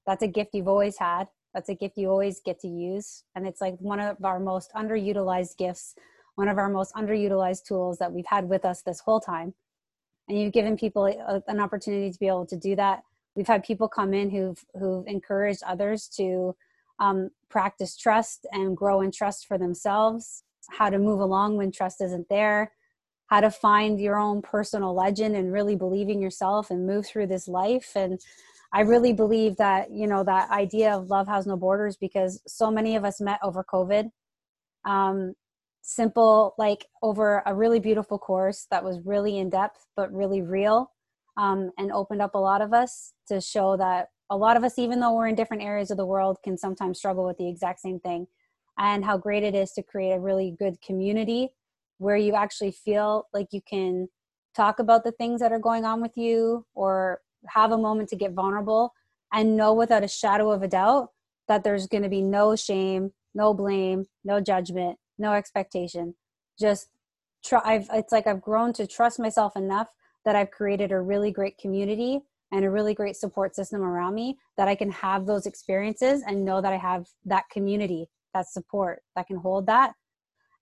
[0.06, 3.24] That's a gift you've always had that's a gift you always get to use.
[3.34, 5.94] And it's like one of our most underutilized gifts
[6.36, 9.54] one of our most underutilized tools that we've had with us this whole time.
[10.28, 13.04] And you've given people a, an opportunity to be able to do that.
[13.34, 16.54] We've had people come in who've who've encouraged others to
[17.00, 22.02] um, practice trust and grow in trust for themselves how to move along when trust
[22.02, 22.72] isn't there
[23.26, 27.48] how to find your own personal legend and really believing yourself and move through this
[27.48, 27.92] life.
[27.94, 28.20] And
[28.76, 32.70] i really believe that you know that idea of love has no borders because so
[32.70, 34.10] many of us met over covid.
[34.84, 35.34] Um,
[35.82, 40.90] simple like over a really beautiful course that was really in depth but really real
[41.36, 44.78] um, and opened up a lot of us to show that a lot of us
[44.78, 47.78] even though we're in different areas of the world can sometimes struggle with the exact
[47.78, 48.26] same thing
[48.78, 51.50] and how great it is to create a really good community
[51.98, 54.08] where you actually feel like you can
[54.56, 58.16] talk about the things that are going on with you or have a moment to
[58.16, 58.92] get vulnerable
[59.32, 61.10] and know without a shadow of a doubt
[61.48, 66.14] that there's going to be no shame, no blame, no judgment, no expectation.
[66.58, 66.88] Just
[67.44, 69.88] try I've it's like I've grown to trust myself enough
[70.24, 72.20] that I've created a really great community
[72.52, 76.44] and a really great support system around me that I can have those experiences and
[76.44, 79.94] know that I have that community, that support that can hold that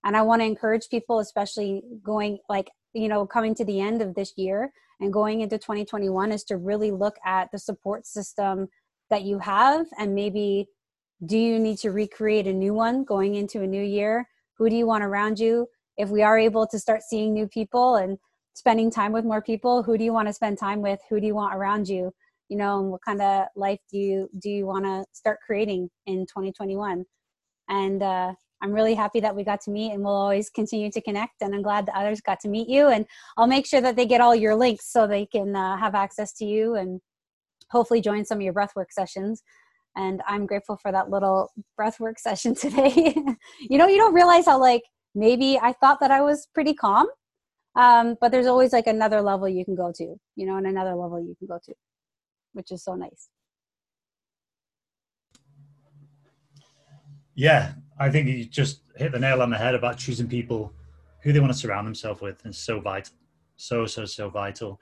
[0.05, 4.01] and i want to encourage people especially going like you know coming to the end
[4.01, 8.67] of this year and going into 2021 is to really look at the support system
[9.09, 10.67] that you have and maybe
[11.25, 14.27] do you need to recreate a new one going into a new year?
[14.57, 15.67] Who do you want around you?
[15.97, 18.17] If we are able to start seeing new people and
[18.53, 20.99] spending time with more people who do you want to spend time with?
[21.09, 22.11] Who do you want around you?
[22.49, 25.89] You know and what kind of life do you do you want to start creating
[26.05, 27.05] in 2021
[27.69, 31.01] and uh, I'm really happy that we got to meet and we'll always continue to
[31.01, 31.41] connect.
[31.41, 32.87] And I'm glad that others got to meet you.
[32.87, 33.05] And
[33.37, 36.33] I'll make sure that they get all your links so they can uh, have access
[36.33, 37.01] to you and
[37.69, 39.43] hopefully join some of your breathwork sessions.
[39.97, 43.15] And I'm grateful for that little breathwork session today.
[43.59, 44.83] you know, you don't realize how, like,
[45.13, 47.07] maybe I thought that I was pretty calm,
[47.75, 50.95] um, but there's always like another level you can go to, you know, and another
[50.95, 51.73] level you can go to,
[52.53, 53.29] which is so nice.
[57.33, 60.73] Yeah, I think you just hit the nail on the head about choosing people
[61.21, 63.13] who they want to surround themselves with is so vital,
[63.55, 64.79] so so so vital.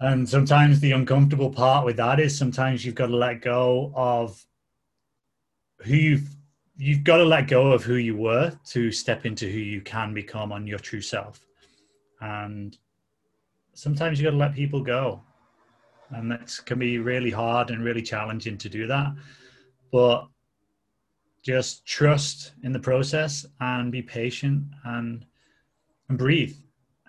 [0.00, 4.44] And sometimes the uncomfortable part with that is sometimes you've got to let go of
[5.82, 6.28] who you've
[6.76, 10.14] you've got to let go of who you were to step into who you can
[10.14, 11.44] become on your true self.
[12.22, 12.76] And
[13.74, 15.20] sometimes you've got to let people go.
[16.10, 19.12] And that can be really hard and really challenging to do that.
[19.92, 20.26] But
[21.42, 25.24] just trust in the process and be patient and
[26.08, 26.56] and breathe.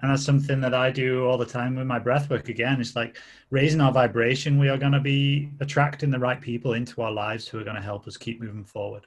[0.01, 2.79] And that's something that i do all the time with my breath work again.
[2.79, 3.17] It's like
[3.49, 4.59] raising our vibration.
[4.59, 7.75] We are going to be attracting the right people into our lives who are going
[7.75, 9.05] to help us keep moving forward.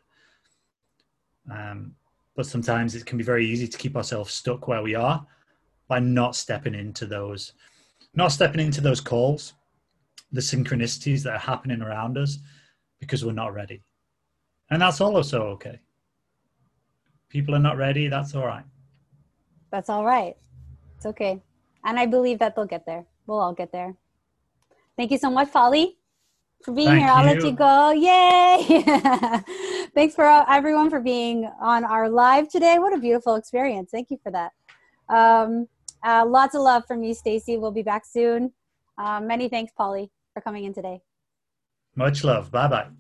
[1.51, 1.95] Um,
[2.37, 5.27] but sometimes it can be very easy to keep ourselves stuck where we are
[5.89, 7.53] by not stepping into those
[8.15, 9.55] not stepping into those calls
[10.33, 12.39] the synchronicities that are happening around us
[13.01, 13.83] because we're not ready
[14.71, 15.81] and that's also okay.
[17.29, 18.65] People are not ready, that's all right.
[19.71, 20.37] That's all right.
[20.97, 21.43] It's okay.
[21.85, 23.05] And I believe that they'll get there.
[23.27, 23.97] We'll all get there.
[24.97, 25.99] Thank you so much, Polly,
[26.63, 27.11] for being Thank here.
[27.11, 27.91] I'll let you go.
[27.91, 28.83] Yay!
[29.95, 32.79] Thanks for everyone for being on our live today.
[32.79, 33.91] What a beautiful experience.
[33.91, 34.53] Thank you for that.
[35.09, 35.69] Um,
[36.05, 37.57] uh, lots of love from you, Stacy.
[37.57, 38.53] We'll be back soon.
[38.97, 41.01] Uh, many thanks, Polly, for coming in today.
[41.97, 42.51] Much love.
[42.51, 42.95] Bye bye.